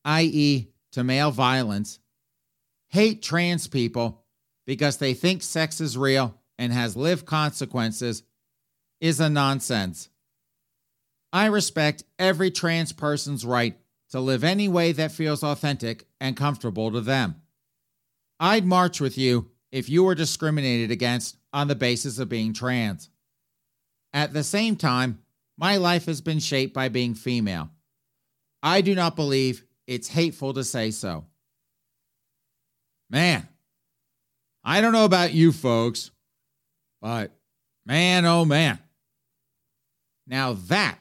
[0.06, 2.00] i.e., to male violence,
[2.88, 4.24] hate trans people
[4.66, 8.24] because they think sex is real and has lived consequences,
[9.02, 10.08] is a nonsense.
[11.34, 13.78] I respect every trans person's right
[14.12, 17.36] to live any way that feels authentic and comfortable to them.
[18.40, 23.10] I'd march with you if you were discriminated against on the basis of being trans.
[24.14, 25.20] At the same time,
[25.60, 27.70] my life has been shaped by being female.
[28.64, 31.26] I do not believe it's hateful to say so.
[33.10, 33.46] Man,
[34.64, 36.12] I don't know about you folks,
[37.02, 37.32] but
[37.86, 38.80] man, oh man.
[40.28, 40.98] Now that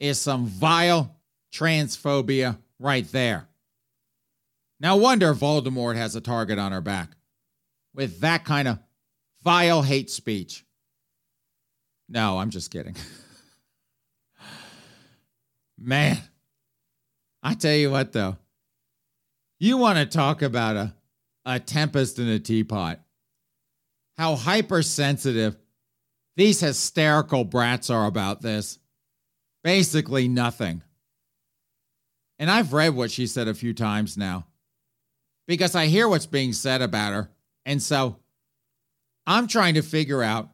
[0.00, 1.14] is some vile
[1.54, 3.46] transphobia right there.
[4.80, 7.10] No wonder Voldemort has a target on her back
[7.94, 8.80] with that kind of
[9.44, 10.64] vile hate speech.
[12.08, 12.96] No, I'm just kidding.
[15.88, 16.18] Man,
[17.44, 18.38] I tell you what, though,
[19.60, 20.94] you want to talk about a,
[21.44, 22.98] a tempest in a teapot.
[24.18, 25.56] How hypersensitive
[26.34, 28.80] these hysterical brats are about this.
[29.62, 30.82] Basically, nothing.
[32.40, 34.48] And I've read what she said a few times now
[35.46, 37.30] because I hear what's being said about her
[37.64, 38.18] and so
[39.24, 40.50] I'm trying to figure out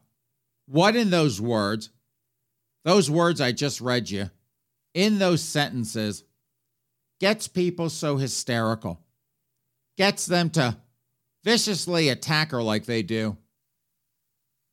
[0.66, 1.89] what in those words,
[2.85, 4.30] those words I just read you,
[4.95, 6.24] in those sentences,
[7.20, 9.01] gets people so hysterical,
[9.97, 10.76] gets them to
[11.45, 13.36] viciously attack her like they do.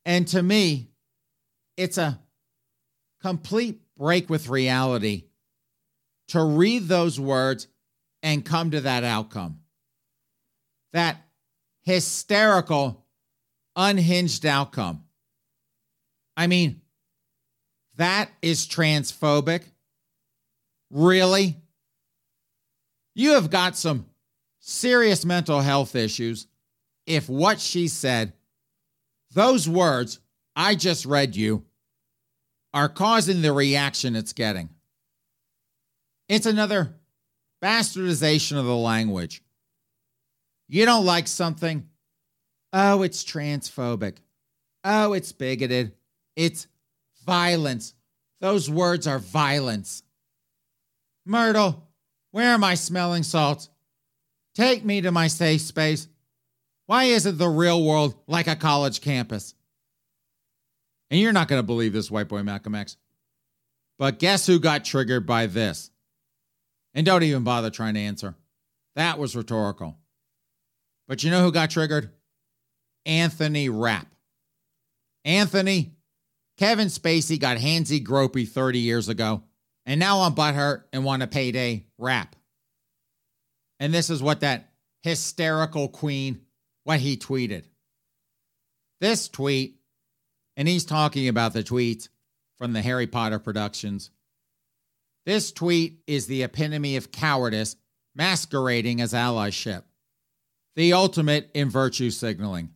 [0.04, 0.90] And to me,
[1.76, 2.20] it's a
[3.22, 5.24] complete break with reality
[6.28, 7.68] to read those words
[8.22, 9.60] and come to that outcome.
[10.92, 11.16] That
[11.82, 13.04] hysterical,
[13.76, 15.04] unhinged outcome.
[16.36, 16.80] I mean,
[17.96, 19.62] that is transphobic.
[20.90, 21.56] Really?
[23.14, 24.06] You have got some
[24.60, 26.46] serious mental health issues
[27.06, 28.32] if what she said,
[29.32, 30.20] those words
[30.54, 31.64] I just read you,
[32.72, 34.68] are causing the reaction it's getting.
[36.28, 36.94] It's another
[37.62, 39.42] bastardization of the language.
[40.68, 41.88] You don't like something?
[42.72, 44.18] Oh, it's transphobic.
[44.84, 45.92] Oh, it's bigoted.
[46.36, 46.68] It's
[47.26, 47.94] violence.
[48.40, 50.04] Those words are violence.
[51.30, 51.86] Myrtle,
[52.32, 53.68] where are my smelling salts?
[54.56, 56.08] Take me to my safe space.
[56.86, 59.54] Why isn't the real world like a college campus?
[61.08, 62.96] And you're not going to believe this, white boy Malcolm X.
[63.96, 65.92] But guess who got triggered by this?
[66.94, 68.34] And don't even bother trying to answer.
[68.96, 69.98] That was rhetorical.
[71.06, 72.10] But you know who got triggered?
[73.06, 74.08] Anthony Rapp.
[75.24, 75.92] Anthony,
[76.58, 79.44] Kevin Spacey got handsy gropey 30 years ago,
[79.90, 82.36] and now I'm butthurt and want a payday Rapp.
[83.80, 84.70] And this is what that
[85.02, 86.42] hysterical queen,
[86.84, 87.64] what he tweeted.
[89.00, 89.80] This tweet,
[90.56, 92.08] and he's talking about the tweet
[92.56, 94.12] from the Harry Potter productions.
[95.26, 97.74] This tweet is the epitome of cowardice
[98.14, 99.82] masquerading as allyship,
[100.76, 102.70] the ultimate in virtue signaling.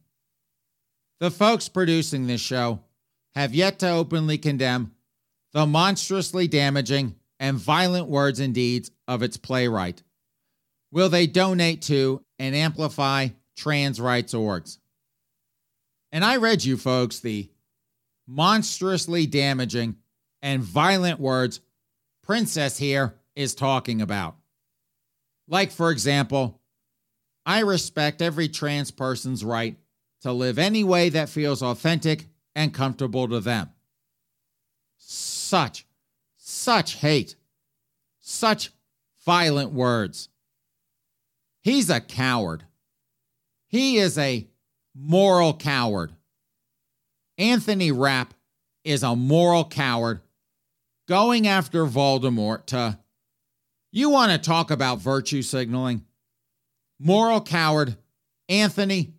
[1.20, 2.80] The folks producing this show
[3.36, 4.93] have yet to openly condemn
[5.54, 10.02] the monstrously damaging and violent words and deeds of its playwright.
[10.92, 14.78] Will they donate to and amplify trans rights orgs?
[16.12, 17.50] And I read you folks the
[18.26, 19.96] monstrously damaging
[20.42, 21.60] and violent words
[22.22, 24.36] Princess here is talking about.
[25.46, 26.60] Like, for example,
[27.44, 29.76] I respect every trans person's right
[30.22, 33.73] to live any way that feels authentic and comfortable to them.
[35.54, 35.86] Such,
[36.36, 37.36] such hate,
[38.18, 38.72] such
[39.24, 40.28] violent words.
[41.62, 42.64] He's a coward.
[43.68, 44.48] He is a
[44.96, 46.10] moral coward.
[47.38, 48.34] Anthony Rapp
[48.82, 50.22] is a moral coward
[51.06, 52.98] going after Voldemort to.
[53.92, 56.04] You want to talk about virtue signaling?
[56.98, 57.96] Moral coward,
[58.48, 59.14] Anthony,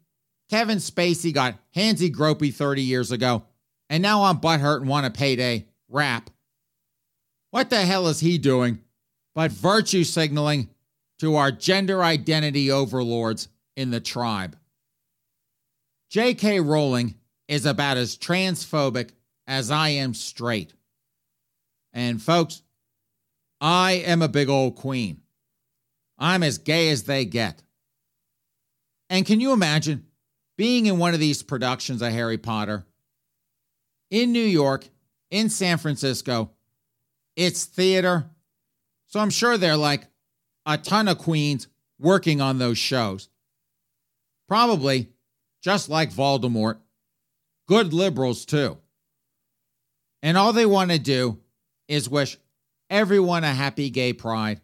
[0.49, 3.45] Kevin Spacey got handsy gropey 30 years ago,
[3.89, 5.65] and now I'm butthurt and want a payday.
[5.95, 6.29] Rapp.
[7.51, 8.81] What the hell is he doing
[9.33, 10.69] but virtue signaling
[11.19, 14.57] to our gender identity overlords in the tribe?
[16.09, 16.59] J.K.
[16.59, 17.15] Rowling
[17.47, 19.11] is about as transphobic
[19.47, 20.73] as I am straight.
[21.93, 22.61] And folks,
[23.61, 25.21] I am a big old queen.
[26.17, 27.63] I'm as gay as they get.
[29.09, 30.07] And can you imagine
[30.57, 32.85] being in one of these productions of Harry Potter
[34.11, 34.89] in New York,
[35.31, 36.51] in San Francisco?
[37.35, 38.29] It's theater.
[39.07, 40.07] So I'm sure there are like
[40.65, 41.67] a ton of queens
[41.99, 43.29] working on those shows.
[44.47, 45.09] Probably
[45.61, 46.77] just like Voldemort,
[47.67, 48.77] good liberals too.
[50.21, 51.39] And all they want to do
[51.87, 52.37] is wish
[52.89, 54.61] everyone a happy gay pride,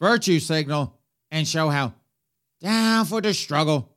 [0.00, 0.96] virtue signal,
[1.30, 1.94] and show how
[2.60, 3.90] down for the struggle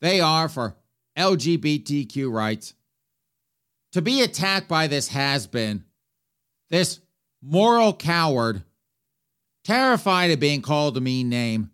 [0.00, 0.76] they are for
[1.16, 2.74] LGBTQ rights.
[3.92, 5.84] To be attacked by this has been,
[6.68, 7.00] this
[7.42, 8.62] moral coward,
[9.64, 11.70] terrified of being called a mean name,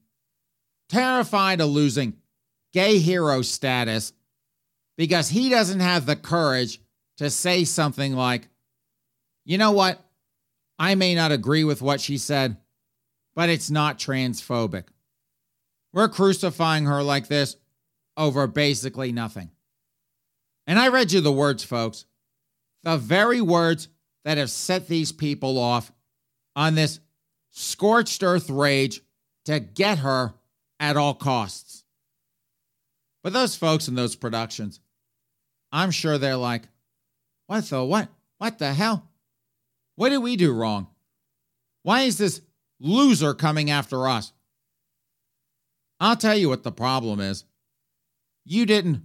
[0.88, 2.14] terrified of losing
[2.72, 4.12] gay hero status
[4.96, 6.80] because he doesn't have the courage
[7.18, 8.48] to say something like,
[9.44, 10.02] you know what?
[10.78, 12.56] I may not agree with what she said,
[13.34, 14.84] but it's not transphobic.
[15.92, 17.56] We're crucifying her like this
[18.16, 19.50] over basically nothing.
[20.66, 22.04] And I read you the words, folks.
[22.82, 23.88] The very words
[24.24, 25.92] that have set these people off
[26.54, 27.00] on this
[27.50, 29.00] scorched earth rage
[29.44, 30.34] to get her
[30.80, 31.84] at all costs.
[33.22, 34.80] But those folks in those productions,
[35.72, 36.68] I'm sure they're like,
[37.46, 38.08] what the what?
[38.38, 39.08] What the hell?
[39.94, 40.88] What did we do wrong?
[41.82, 42.40] Why is this
[42.78, 44.32] loser coming after us?
[45.98, 47.44] I'll tell you what the problem is.
[48.44, 49.02] You didn't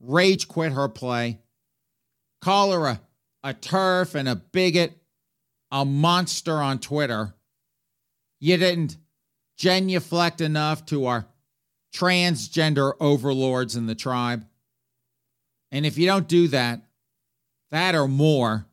[0.00, 1.38] rage quit her play,
[2.40, 3.00] call her a,
[3.44, 4.98] a TERF and a bigot,
[5.70, 7.34] a monster on Twitter.
[8.40, 8.96] You didn't
[9.56, 11.26] genuflect enough to our
[11.94, 14.46] transgender overlords in the tribe.
[15.70, 16.80] And if you don't do that,
[17.70, 18.66] that or more,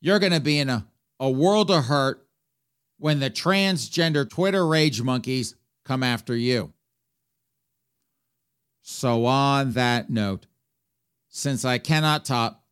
[0.00, 0.86] you're going to be in a,
[1.18, 2.26] a world of hurt
[2.98, 5.54] when the transgender Twitter rage monkeys
[5.84, 6.72] come after you.
[8.88, 10.46] So, on that note,
[11.28, 12.64] since I cannot top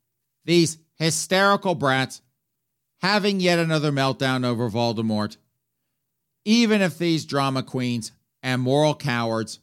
[0.44, 2.22] these hysterical brats
[3.00, 5.38] having yet another meltdown over Voldemort,
[6.44, 8.12] even if these drama queens
[8.44, 9.58] and moral cowards,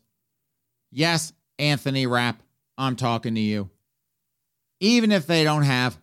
[0.91, 2.43] yes, Anthony Rapp,
[2.77, 3.69] I'm talking to you,
[4.81, 6.01] even if they don't have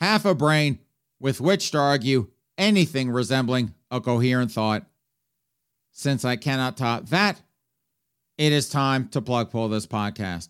[0.00, 0.78] half a brain
[1.18, 4.86] with which to argue anything resembling a coherent thought.
[5.90, 7.42] Since I cannot top that,
[8.38, 10.48] it is time to plug pull this podcast.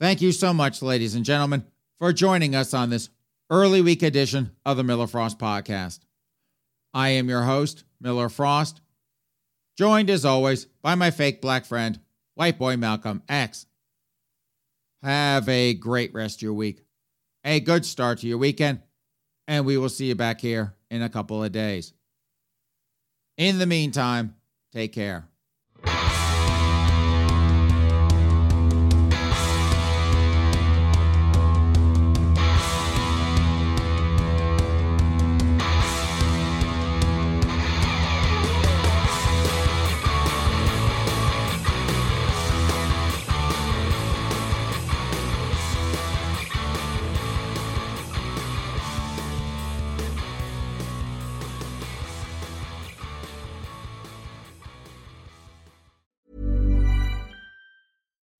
[0.00, 1.64] Thank you so much, ladies and gentlemen,
[1.98, 3.10] for joining us on this
[3.50, 6.00] early week edition of the Miller Frost Podcast.
[6.92, 8.80] I am your host, Miller Frost,
[9.76, 12.00] joined as always by my fake black friend,
[12.34, 13.66] White Boy Malcolm X.
[15.02, 16.82] Have a great rest of your week,
[17.44, 18.80] a good start to your weekend,
[19.46, 21.92] and we will see you back here in a couple of days.
[23.36, 24.34] In the meantime,
[24.72, 25.28] take care.